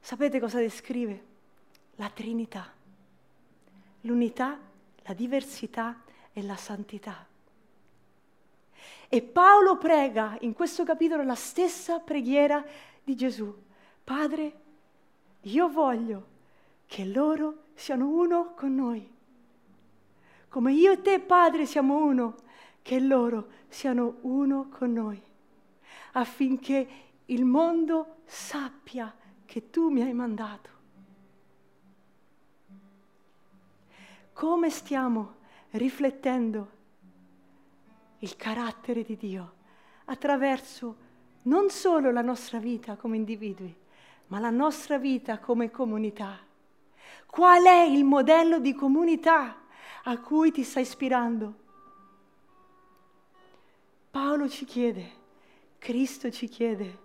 sapete 0.00 0.40
cosa 0.40 0.58
descrive? 0.58 1.27
La 2.00 2.10
Trinità, 2.10 2.72
l'unità, 4.02 4.56
la 5.02 5.14
diversità 5.14 6.00
e 6.32 6.42
la 6.42 6.54
santità. 6.54 7.26
E 9.08 9.22
Paolo 9.22 9.76
prega 9.78 10.36
in 10.42 10.52
questo 10.52 10.84
capitolo 10.84 11.24
la 11.24 11.34
stessa 11.34 11.98
preghiera 11.98 12.64
di 13.02 13.16
Gesù. 13.16 13.52
Padre, 14.04 14.60
io 15.42 15.68
voglio 15.68 16.26
che 16.86 17.04
loro 17.04 17.64
siano 17.74 18.06
uno 18.06 18.54
con 18.54 18.76
noi. 18.76 19.16
Come 20.48 20.72
io 20.72 20.92
e 20.92 21.02
te, 21.02 21.18
Padre, 21.18 21.66
siamo 21.66 21.96
uno, 21.96 22.36
che 22.80 23.00
loro 23.00 23.48
siano 23.66 24.18
uno 24.20 24.68
con 24.68 24.92
noi, 24.92 25.20
affinché 26.12 26.88
il 27.26 27.44
mondo 27.44 28.18
sappia 28.24 29.12
che 29.44 29.68
tu 29.70 29.88
mi 29.88 30.02
hai 30.02 30.12
mandato. 30.14 30.77
Come 34.38 34.70
stiamo 34.70 35.34
riflettendo 35.70 36.70
il 38.18 38.36
carattere 38.36 39.02
di 39.02 39.16
Dio 39.16 39.54
attraverso 40.04 40.96
non 41.42 41.70
solo 41.70 42.12
la 42.12 42.22
nostra 42.22 42.60
vita 42.60 42.94
come 42.94 43.16
individui, 43.16 43.76
ma 44.28 44.38
la 44.38 44.50
nostra 44.50 44.96
vita 44.96 45.40
come 45.40 45.72
comunità. 45.72 46.38
Qual 47.26 47.64
è 47.64 47.82
il 47.82 48.04
modello 48.04 48.60
di 48.60 48.74
comunità 48.74 49.56
a 50.04 50.18
cui 50.20 50.52
ti 50.52 50.62
stai 50.62 50.84
ispirando? 50.84 51.54
Paolo 54.08 54.48
ci 54.48 54.64
chiede, 54.64 55.10
Cristo 55.78 56.30
ci 56.30 56.46
chiede, 56.46 56.96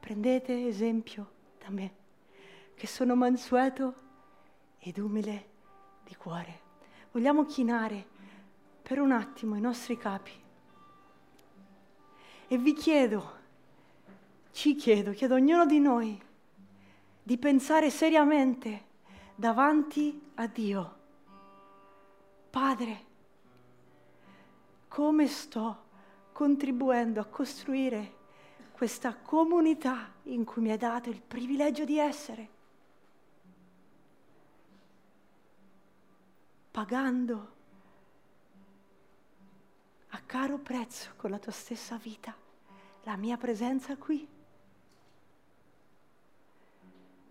prendete 0.00 0.66
esempio 0.66 1.30
da 1.58 1.68
me, 1.68 1.94
che 2.72 2.86
sono 2.86 3.14
mansueto 3.14 3.94
ed 4.78 4.96
umile 4.96 5.52
di 6.04 6.14
cuore. 6.14 6.60
Vogliamo 7.12 7.44
chinare 7.44 8.06
per 8.82 9.00
un 9.00 9.12
attimo 9.12 9.56
i 9.56 9.60
nostri 9.60 9.96
capi. 9.96 10.32
E 12.46 12.58
vi 12.58 12.74
chiedo, 12.74 13.32
ci 14.52 14.74
chiedo, 14.74 15.12
chiedo 15.12 15.34
a 15.34 15.38
ognuno 15.38 15.66
di 15.66 15.80
noi 15.80 16.22
di 17.22 17.38
pensare 17.38 17.90
seriamente 17.90 18.84
davanti 19.34 20.30
a 20.34 20.46
Dio. 20.46 20.96
Padre, 22.50 23.04
come 24.88 25.26
sto 25.26 25.82
contribuendo 26.32 27.20
a 27.20 27.24
costruire 27.24 28.22
questa 28.72 29.16
comunità 29.16 30.12
in 30.24 30.44
cui 30.44 30.62
mi 30.62 30.70
hai 30.70 30.76
dato 30.76 31.08
il 31.08 31.20
privilegio 31.20 31.84
di 31.84 31.98
essere? 31.98 32.53
Pagando 36.74 37.52
a 40.08 40.18
caro 40.26 40.58
prezzo 40.58 41.12
con 41.14 41.30
la 41.30 41.38
tua 41.38 41.52
stessa 41.52 41.96
vita 41.98 42.34
la 43.04 43.14
mia 43.14 43.36
presenza 43.36 43.96
qui. 43.96 44.26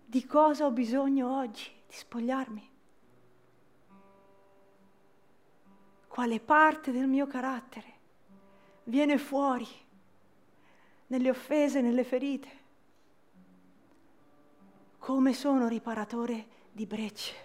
Di 0.06 0.24
cosa 0.24 0.64
ho 0.64 0.70
bisogno 0.70 1.36
oggi? 1.36 1.70
Di 1.86 1.92
spogliarmi. 1.92 2.70
Quale 6.08 6.40
parte 6.40 6.90
del 6.90 7.06
mio 7.06 7.26
carattere 7.26 7.92
viene 8.84 9.18
fuori 9.18 9.68
nelle 11.08 11.28
offese, 11.28 11.82
nelle 11.82 12.04
ferite? 12.04 12.48
Come 14.96 15.34
sono 15.34 15.68
riparatore 15.68 16.46
di 16.72 16.86
brecce? 16.86 17.43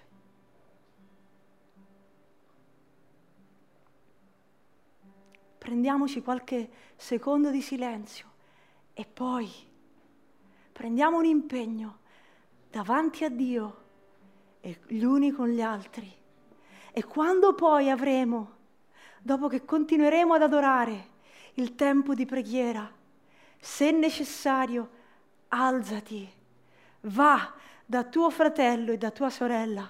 Prendiamoci 5.69 6.23
qualche 6.23 6.67
secondo 6.95 7.51
di 7.51 7.61
silenzio 7.61 8.25
e 8.91 9.05
poi 9.05 9.47
prendiamo 10.71 11.19
un 11.19 11.25
impegno 11.25 11.99
davanti 12.71 13.23
a 13.23 13.29
Dio 13.29 13.83
e 14.61 14.79
gli 14.87 15.03
uni 15.03 15.29
con 15.31 15.47
gli 15.47 15.61
altri. 15.61 16.11
E 16.91 17.03
quando 17.03 17.53
poi 17.53 17.91
avremo, 17.91 18.55
dopo 19.21 19.47
che 19.47 19.63
continueremo 19.63 20.33
ad 20.33 20.41
adorare, 20.41 21.07
il 21.53 21.75
tempo 21.75 22.15
di 22.15 22.25
preghiera, 22.25 22.91
se 23.59 23.91
necessario, 23.91 24.89
alzati, 25.49 26.27
va 27.01 27.53
da 27.85 28.03
tuo 28.05 28.31
fratello 28.31 28.91
e 28.91 28.97
da 28.97 29.11
tua 29.11 29.29
sorella, 29.29 29.87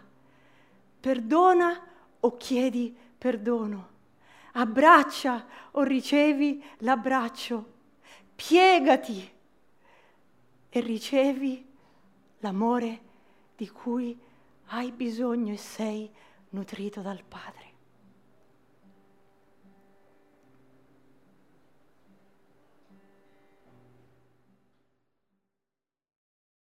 perdona 1.00 1.82
o 2.20 2.36
chiedi 2.36 2.94
perdono 3.18 3.99
abbraccia 4.60 5.45
o 5.72 5.84
ricevi 5.84 6.63
l'abbraccio, 6.80 7.74
piegati 8.36 9.32
e 10.69 10.80
ricevi 10.82 11.65
l'amore 12.39 13.02
di 13.56 13.69
cui 13.69 14.17
hai 14.67 14.91
bisogno 14.91 15.54
e 15.54 15.58
sei 15.58 16.12
nutrito 16.50 17.02
dal 17.02 17.24
Padre. 17.24 17.69